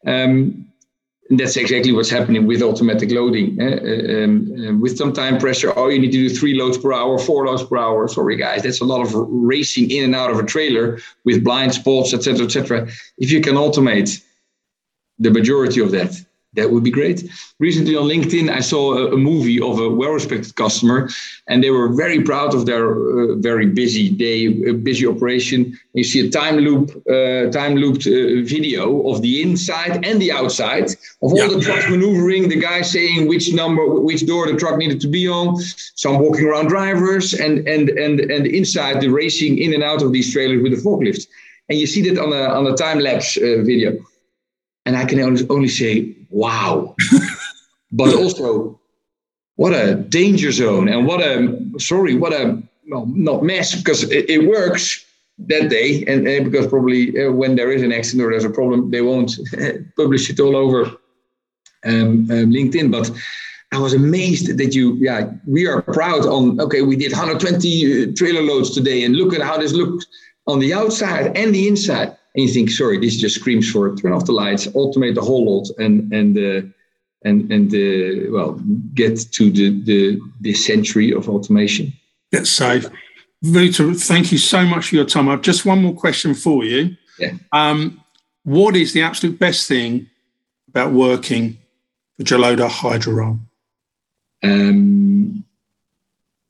Um, 0.06 0.68
and 1.32 1.40
that's 1.40 1.56
exactly 1.56 1.94
what's 1.94 2.10
happening 2.10 2.46
with 2.46 2.62
automatic 2.62 3.10
loading. 3.10 3.58
Uh, 3.60 4.24
um, 4.24 4.54
um, 4.68 4.82
with 4.82 4.98
some 4.98 5.14
time 5.14 5.38
pressure, 5.38 5.72
oh, 5.78 5.88
you 5.88 5.98
need 5.98 6.12
to 6.12 6.28
do 6.28 6.30
three 6.30 6.54
loads 6.60 6.78
per 6.78 6.92
hour, 6.92 7.18
four 7.18 7.48
loads 7.48 7.64
per 7.64 7.78
hour. 7.78 8.06
Sorry, 8.10 8.36
guys, 8.36 8.64
that's 8.64 8.82
a 8.82 8.86
lot 8.86 9.00
of 9.00 9.14
racing 9.16 9.90
in 9.92 10.04
and 10.04 10.16
out 10.16 10.30
of 10.30 10.40
a 10.40 10.44
trailer 10.44 11.00
with 11.24 11.42
blind 11.42 11.74
spots, 11.74 12.14
etc., 12.14 12.46
etc. 12.46 12.88
If 13.18 13.32
you 13.32 13.40
can 13.40 13.56
automate 13.56 14.22
the 15.20 15.32
majority 15.32 15.80
of 15.80 15.92
that, 15.92 16.22
that 16.54 16.70
would 16.70 16.84
be 16.84 16.92
great. 16.92 17.30
Recently 17.60 17.96
on 17.96 18.10
LinkedIn, 18.10 18.50
I 18.50 18.60
saw 18.60 18.94
a, 18.94 19.14
a 19.14 19.18
movie 19.18 19.62
of 19.62 19.80
a 19.80 19.90
well-respected 19.90 20.54
customer, 20.56 21.10
and 21.48 21.64
they 21.64 21.70
were 21.70 21.88
very 21.94 22.22
proud 22.22 22.54
of 22.54 22.66
their 22.66 22.92
uh, 22.92 23.36
very 23.36 23.68
busy 23.68 24.10
day, 24.10 24.48
uh, 24.70 24.74
busy 24.74 25.08
operation. 25.08 25.80
You 25.94 26.04
see 26.04 26.28
a 26.28 26.30
time 26.30 26.58
loop, 26.58 26.92
uh, 27.08 27.52
time 27.52 27.76
looped 27.76 28.06
uh, 28.06 28.44
video 28.44 29.08
of 29.10 29.22
the 29.22 29.42
inside 29.42 30.06
and 30.06 30.22
the 30.22 30.32
outside 30.34 30.90
of 31.22 31.32
all 31.32 31.38
yeah. 31.38 31.48
the 31.48 31.62
trucks 31.62 31.90
maneuvering. 31.90 32.50
The 32.50 32.60
guy 32.60 32.82
saying 32.82 33.28
which 33.28 33.54
number, 33.54 33.86
which 33.88 34.26
door 34.26 34.48
the 34.48 34.58
truck 34.58 34.78
needed 34.78 35.00
to 35.02 35.08
be 35.08 35.30
on. 35.30 35.58
Some 35.96 36.20
walking 36.20 36.46
around 36.46 36.68
drivers, 36.68 37.34
and 37.34 37.66
and 37.66 37.90
and 37.90 38.20
and 38.20 38.46
inside 38.46 39.00
the 39.00 39.08
racing 39.08 39.58
in 39.58 39.74
and 39.74 39.84
out 39.84 40.02
of 40.02 40.12
these 40.12 40.34
trailers 40.34 40.62
with 40.62 40.74
the 40.74 40.82
forklift. 40.82 41.28
And 41.70 41.80
you 41.80 41.88
see 41.88 42.02
that 42.10 42.22
on 42.22 42.34
a 42.34 42.44
on 42.44 42.68
a 42.68 42.76
time 42.76 43.00
lapse 43.00 43.38
uh, 43.38 43.64
video. 43.64 43.98
And 44.86 44.98
I 44.98 45.06
can 45.06 45.20
only, 45.20 45.48
only 45.50 45.68
say, 45.68 46.16
wow. 46.30 46.96
but 47.92 48.16
also, 48.16 48.80
what 49.56 49.74
a 49.74 49.96
danger 49.96 50.52
zone 50.52 50.88
and 50.88 51.06
what 51.06 51.22
a, 51.22 51.60
sorry, 51.78 52.16
what 52.16 52.34
a, 52.34 52.62
well, 52.90 53.06
not 53.06 53.44
mess, 53.44 53.76
because 53.76 54.04
it, 54.04 54.30
it 54.30 54.48
works 54.48 55.06
that 55.38 55.70
day. 55.70 56.04
And, 56.08 56.28
and 56.28 56.52
because 56.52 56.68
probably 56.68 57.24
uh, 57.24 57.32
when 57.32 57.56
there 57.56 57.72
is 57.72 57.82
an 57.82 57.92
accident 57.92 58.26
or 58.26 58.32
there's 58.32 58.44
a 58.44 58.50
problem, 58.50 58.92
they 58.92 59.02
won't 59.02 59.34
publish 59.96 60.30
it 60.30 60.40
all 60.40 60.56
over 60.56 60.86
um, 61.86 62.30
um, 62.32 62.52
LinkedIn. 62.52 62.92
But 62.92 63.12
I 63.72 63.78
was 63.78 63.94
amazed 63.94 64.58
that 64.58 64.76
you, 64.76 64.96
yeah, 64.96 65.32
we 65.48 65.68
are 65.68 65.82
proud 65.82 66.26
on, 66.26 66.60
okay, 66.60 66.82
we 66.82 66.96
did 66.96 67.12
120 67.12 68.04
uh, 68.04 68.14
trailer 68.16 68.42
loads 68.42 68.72
today 68.72 69.04
and 69.04 69.16
look 69.16 69.34
at 69.34 69.42
how 69.42 69.58
this 69.58 69.74
looked 69.74 70.08
on 70.48 70.60
the 70.60 70.74
outside 70.74 71.38
and 71.38 71.54
the 71.56 71.68
inside 71.68 72.18
and 72.34 72.44
you 72.44 72.50
think, 72.50 72.70
sorry, 72.70 72.98
this 72.98 73.18
just 73.18 73.36
screams 73.36 73.70
for 73.70 73.94
turn 73.96 74.14
off 74.14 74.26
the 74.26 74.32
lights, 74.32 74.68
automate 74.68 75.16
the 75.16 75.22
whole 75.22 75.58
lot, 75.58 75.70
and 75.78 76.12
and 76.14 76.38
uh, 76.38 76.68
and 77.26 77.52
and 77.52 77.74
uh, 77.74 78.32
well, 78.32 78.54
get 78.94 79.20
to 79.34 79.52
the 79.52 79.82
the 79.84 80.20
this 80.40 80.66
century 80.66 81.12
of 81.12 81.28
automation. 81.28 81.94
Get 82.32 82.48
safe. 82.48 82.86
Wouter, 83.44 83.94
thank 83.96 84.32
you 84.32 84.38
so 84.38 84.64
much 84.66 84.90
for 84.90 84.96
your 84.96 85.06
time. 85.06 85.28
I've 85.28 85.42
just 85.42 85.66
one 85.66 85.82
more 85.82 85.96
question 85.96 86.34
for 86.34 86.64
you. 86.64 86.96
Yeah. 87.20 87.34
Um, 87.52 88.02
what 88.44 88.76
is 88.76 88.94
the 88.94 89.02
absolute 89.02 89.38
best 89.40 89.68
thing 89.68 90.08
about 90.70 90.94
working 90.94 91.58
for 92.18 92.24
Joloda 92.24 92.70
Hydraroll? 92.70 93.40
Um, 94.44 95.44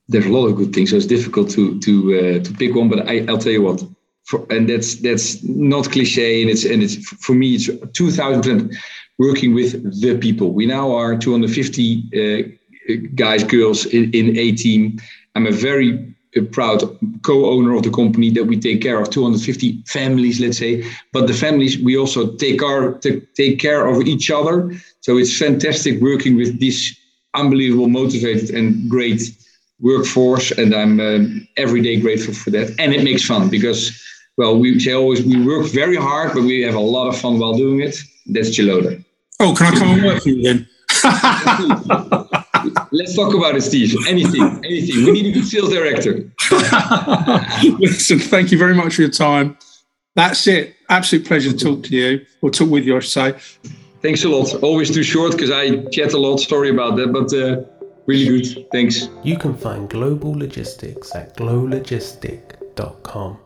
there's 0.08 0.26
a 0.26 0.32
lot 0.32 0.46
of 0.46 0.56
good 0.56 0.72
things, 0.72 0.90
so 0.90 0.96
it's 0.96 1.06
difficult 1.06 1.50
to 1.50 1.80
to 1.80 2.18
uh, 2.18 2.44
to 2.44 2.52
pick 2.54 2.74
one. 2.74 2.88
But 2.88 3.08
I, 3.08 3.24
I'll 3.28 3.38
tell 3.38 3.52
you 3.52 3.62
what 3.62 3.82
for, 4.24 4.46
and 4.50 4.68
that's 4.68 4.96
that's 4.96 5.42
not 5.42 5.90
cliche 5.90 6.42
and 6.42 6.50
it's 6.50 6.64
and 6.64 6.82
it's 6.82 6.96
for 6.96 7.34
me 7.34 7.54
it's 7.54 7.68
2000 7.92 8.76
working 9.18 9.54
with 9.54 10.00
the 10.00 10.16
people. 10.18 10.52
We 10.52 10.66
now 10.66 10.94
are 10.94 11.16
250 11.16 12.48
uh, 12.88 12.94
guys 13.14 13.44
girls 13.44 13.86
in, 13.86 14.10
in 14.12 14.36
a 14.36 14.52
team. 14.52 14.98
I'm 15.34 15.46
a 15.46 15.52
very 15.52 16.14
uh, 16.36 16.42
proud 16.50 16.82
co-owner 17.22 17.74
of 17.74 17.82
the 17.82 17.90
company 17.90 18.30
that 18.30 18.44
we 18.44 18.58
take 18.58 18.80
care 18.82 19.00
of 19.00 19.10
250 19.10 19.82
families 19.86 20.40
let's 20.40 20.58
say. 20.58 20.84
But 21.12 21.26
the 21.26 21.34
families 21.34 21.78
we 21.78 21.96
also 21.96 22.34
take 22.36 22.60
care 22.60 22.98
take 23.34 23.58
care 23.58 23.86
of 23.86 24.06
each 24.06 24.30
other. 24.30 24.72
So 25.00 25.18
it's 25.18 25.36
fantastic 25.36 26.00
working 26.00 26.36
with 26.36 26.60
this 26.60 26.96
unbelievable 27.34 27.88
motivated 27.88 28.50
and 28.50 28.88
great 28.88 29.22
workforce 29.82 30.50
and 30.52 30.74
i'm 30.74 31.00
um, 31.00 31.46
every 31.56 31.82
day 31.82 32.00
grateful 32.00 32.32
for 32.32 32.50
that 32.50 32.72
and 32.78 32.94
it 32.94 33.04
makes 33.04 33.24
fun 33.24 33.48
because 33.48 34.02
well, 34.36 34.58
we 34.58 34.78
say 34.80 34.92
always 34.92 35.22
we 35.22 35.44
work 35.46 35.66
very 35.66 35.96
hard, 35.96 36.32
but 36.32 36.42
we 36.42 36.62
have 36.62 36.74
a 36.74 36.80
lot 36.80 37.08
of 37.08 37.18
fun 37.18 37.38
while 37.38 37.54
doing 37.54 37.80
it. 37.80 37.98
That's 38.26 38.50
Joloda. 38.50 39.04
Oh, 39.40 39.54
can 39.54 39.74
I 39.74 39.78
come 39.78 39.88
and 39.88 40.04
work 40.04 40.22
for 40.22 40.28
you 40.30 40.42
then? 40.42 40.68
Let's 42.92 43.14
talk 43.16 43.34
about 43.34 43.56
it, 43.56 43.62
Steve. 43.62 43.94
Anything, 44.06 44.42
anything. 44.64 45.04
We 45.04 45.12
need 45.12 45.26
a 45.26 45.32
good 45.32 45.46
sales 45.46 45.70
director. 45.70 46.30
Listen, 47.78 48.18
thank 48.18 48.52
you 48.52 48.58
very 48.58 48.74
much 48.74 48.94
for 48.96 49.02
your 49.02 49.10
time. 49.10 49.58
That's 50.14 50.46
it. 50.46 50.76
Absolute 50.88 51.26
pleasure 51.26 51.52
to 51.52 51.58
talk 51.58 51.82
to 51.84 51.96
you, 51.96 52.24
or 52.40 52.50
talk 52.50 52.70
with 52.70 52.84
you, 52.84 52.96
I 52.96 53.00
should 53.00 53.10
say. 53.10 53.34
Thanks 54.00 54.24
a 54.24 54.28
lot. 54.28 54.54
Always 54.62 54.90
too 54.92 55.02
short 55.02 55.32
because 55.32 55.50
I 55.50 55.84
chat 55.86 56.12
a 56.12 56.18
lot. 56.18 56.40
Sorry 56.40 56.70
about 56.70 56.96
that, 56.96 57.12
but 57.12 57.32
uh, 57.32 57.62
really 58.06 58.26
good. 58.26 58.66
Thanks. 58.72 59.08
You 59.22 59.38
can 59.38 59.56
find 59.56 59.88
Global 59.88 60.32
Logistics 60.32 61.14
at 61.14 61.36
glowlogistic.com. 61.36 63.38